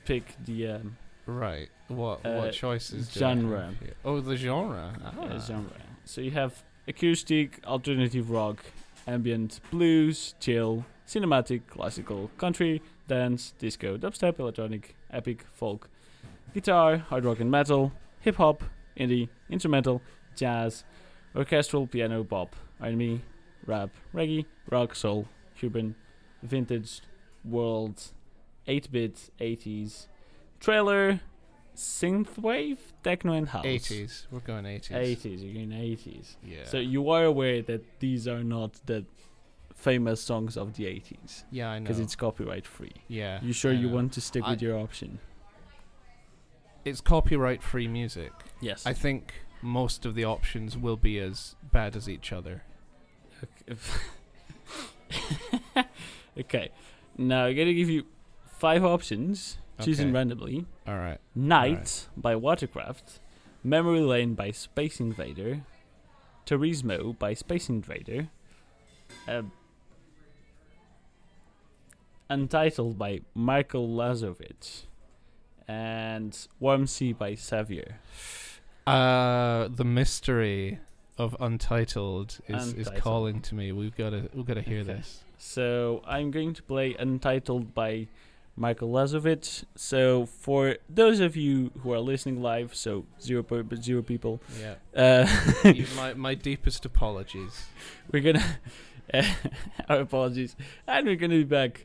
pick 0.04 0.24
the 0.44 0.68
um 0.68 0.96
right. 1.26 1.68
What 1.88 2.24
uh, 2.24 2.34
what 2.34 2.52
choices? 2.52 3.08
I 3.16 3.20
genre. 3.20 3.74
Oh, 4.04 4.20
the 4.20 4.36
genre. 4.36 4.92
Ah. 5.04 5.38
genre. 5.38 5.70
So 6.04 6.20
you 6.20 6.32
have 6.32 6.62
acoustic, 6.88 7.60
alternative 7.64 8.30
rock, 8.30 8.64
ambient, 9.06 9.60
blues, 9.70 10.34
chill, 10.40 10.84
cinematic, 11.06 11.62
classical, 11.68 12.30
country, 12.38 12.82
dance, 13.06 13.52
disco, 13.58 13.96
dubstep, 13.96 14.38
electronic, 14.38 14.96
epic, 15.12 15.44
folk, 15.52 15.88
guitar, 16.54 16.98
hard 16.98 17.24
rock 17.24 17.40
and 17.40 17.50
metal, 17.50 17.92
hip 18.20 18.36
hop, 18.36 18.62
indie, 18.98 19.28
instrumental, 19.50 20.02
jazz, 20.36 20.84
orchestral, 21.34 21.86
piano, 21.86 22.24
pop, 22.24 22.54
R&B, 22.80 23.20
rap, 23.66 23.90
reggae, 24.14 24.44
rock, 24.70 24.94
soul, 24.94 25.26
urban, 25.62 25.94
vintage, 26.42 27.00
world, 27.44 28.12
8-bit, 28.68 29.30
80s, 29.40 30.06
trailer, 30.60 31.20
synthwave, 31.74 32.78
techno, 33.02 33.32
and 33.32 33.48
house. 33.48 33.64
80s. 33.64 34.26
We're 34.30 34.40
going 34.40 34.64
80s. 34.64 34.90
80s. 34.90 35.52
You're 35.52 35.62
in 35.62 35.70
80s. 35.70 36.36
Yeah. 36.44 36.64
So 36.64 36.78
you 36.78 37.10
are 37.10 37.24
aware 37.24 37.62
that 37.62 37.82
these 38.00 38.28
are 38.28 38.44
not 38.44 38.74
the 38.86 39.04
famous 39.74 40.20
songs 40.22 40.56
of 40.56 40.74
the 40.74 40.84
80s 40.84 41.42
yeah, 41.50 41.70
I 41.70 41.78
know. 41.78 41.82
because 41.84 41.98
it's 41.98 42.14
copyright 42.14 42.66
free. 42.68 42.92
yeah. 43.08 43.40
You 43.42 43.52
sure 43.52 43.72
I 43.72 43.74
you 43.74 43.88
know. 43.88 43.94
want 43.96 44.12
to 44.12 44.20
stick 44.20 44.44
I- 44.44 44.50
with 44.50 44.62
your 44.62 44.78
option? 44.78 45.18
It's 46.84 47.00
copyright 47.00 47.62
free 47.62 47.86
music. 47.88 48.32
Yes. 48.60 48.84
I 48.86 48.92
think 48.92 49.34
most 49.62 50.04
of 50.04 50.14
the 50.14 50.24
options 50.24 50.76
will 50.76 50.96
be 50.96 51.18
as 51.18 51.54
bad 51.72 51.94
as 51.96 52.08
each 52.08 52.32
other. 52.32 52.62
okay. 56.38 56.70
Now 57.16 57.44
I'm 57.46 57.56
gonna 57.56 57.72
give 57.74 57.88
you 57.90 58.04
five 58.58 58.84
options, 58.84 59.58
choosing 59.80 60.08
Okay. 60.08 60.14
randomly. 60.14 60.66
All 60.86 60.96
right. 60.96 61.18
Night 61.34 62.08
by 62.16 62.34
Watercraft, 62.36 63.20
Memory 63.62 64.00
Lane 64.00 64.34
by 64.34 64.50
Space 64.50 64.98
Invader, 65.00 65.62
Turismo 66.46 67.16
by 67.18 67.34
Space 67.34 67.68
Invader, 67.68 68.28
uh, 69.28 69.42
Untitled 72.30 72.96
by 72.98 73.20
Michael 73.34 73.86
Lazovic, 73.88 74.84
and 75.68 76.36
Warm 76.60 76.86
Sea 76.86 77.12
by 77.12 77.34
Xavier. 77.34 77.96
Uh, 78.86 79.68
the 79.68 79.84
mystery 79.84 80.78
of 81.18 81.36
Untitled 81.40 82.38
is, 82.48 82.72
is 82.72 82.88
calling 82.96 83.40
to 83.42 83.54
me. 83.54 83.70
We've 83.72 83.96
got 83.96 84.10
to 84.10 84.28
we've 84.34 84.46
got 84.46 84.54
to 84.54 84.62
hear 84.62 84.80
Okay. 84.80 84.94
this. 84.94 85.20
So 85.38 86.02
I'm 86.06 86.30
going 86.30 86.54
to 86.54 86.62
play 86.62 86.94
Untitled 86.98 87.74
by 87.74 88.08
Michael 88.56 88.90
Lazovic. 88.90 89.64
So 89.76 90.26
for 90.26 90.76
those 90.88 91.20
of 91.20 91.36
you 91.36 91.70
who 91.82 91.92
are 91.92 92.00
listening 92.00 92.42
live, 92.42 92.74
so 92.74 93.04
zero 93.20 93.42
per- 93.42 93.64
zero 93.76 94.02
people, 94.02 94.40
Yeah. 94.60 94.74
uh, 94.96 95.68
You- 95.70 95.86
my 95.96 96.14
my 96.14 96.34
deepest 96.34 96.84
apologies. 96.84 97.66
we're 98.10 98.22
gonna 98.22 98.58
our 99.88 100.00
apologies, 100.00 100.56
and 100.86 101.06
we're 101.06 101.16
gonna 101.16 101.36
be 101.36 101.44
back 101.44 101.84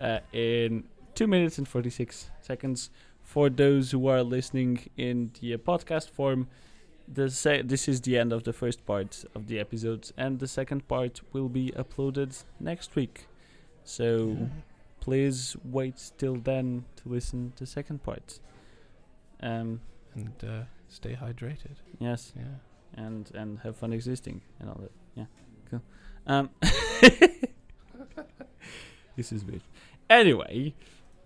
uh, 0.00 0.20
in 0.32 0.84
two 1.14 1.26
minutes 1.26 1.58
and 1.58 1.66
forty 1.68 1.90
six 1.90 2.30
seconds. 2.40 2.90
For 3.28 3.50
those 3.50 3.90
who 3.90 4.06
are 4.08 4.22
listening 4.22 4.88
in 4.96 5.32
the 5.40 5.58
podcast 5.58 6.08
form, 6.08 6.48
this 7.06 7.44
is 7.86 8.00
the 8.00 8.16
end 8.16 8.32
of 8.32 8.44
the 8.44 8.54
first 8.54 8.86
part 8.86 9.22
of 9.34 9.48
the 9.48 9.58
episode, 9.60 10.10
and 10.16 10.38
the 10.38 10.48
second 10.48 10.88
part 10.88 11.20
will 11.34 11.50
be 11.50 11.70
uploaded 11.76 12.42
next 12.58 12.96
week. 12.96 13.26
So 13.84 14.48
please 15.00 15.58
wait 15.62 16.10
till 16.16 16.36
then 16.36 16.86
to 16.96 17.08
listen 17.10 17.52
to 17.56 17.64
the 17.64 17.70
second 17.70 18.02
part. 18.02 18.40
Um, 19.42 19.82
And 20.14 20.32
uh, 20.42 20.62
stay 20.88 21.14
hydrated. 21.14 21.76
yes, 22.00 22.32
Yeah. 22.34 23.04
and 23.04 23.30
and 23.34 23.58
have 23.58 23.76
fun 23.76 23.92
existing 23.92 24.40
and 24.58 24.70
all 24.70 24.80
that. 24.80 24.92
Yeah, 25.14 25.26
cool. 25.70 25.82
Um, 26.26 26.48
this 29.16 29.32
is 29.32 29.44
weird. 29.44 29.62
Anyway, 30.08 30.74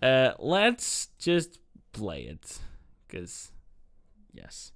uh, 0.02 0.32
let's 0.40 1.08
just 1.18 1.60
play 1.92 2.22
it, 2.22 2.58
cause 3.08 3.50
yes. 4.32 4.72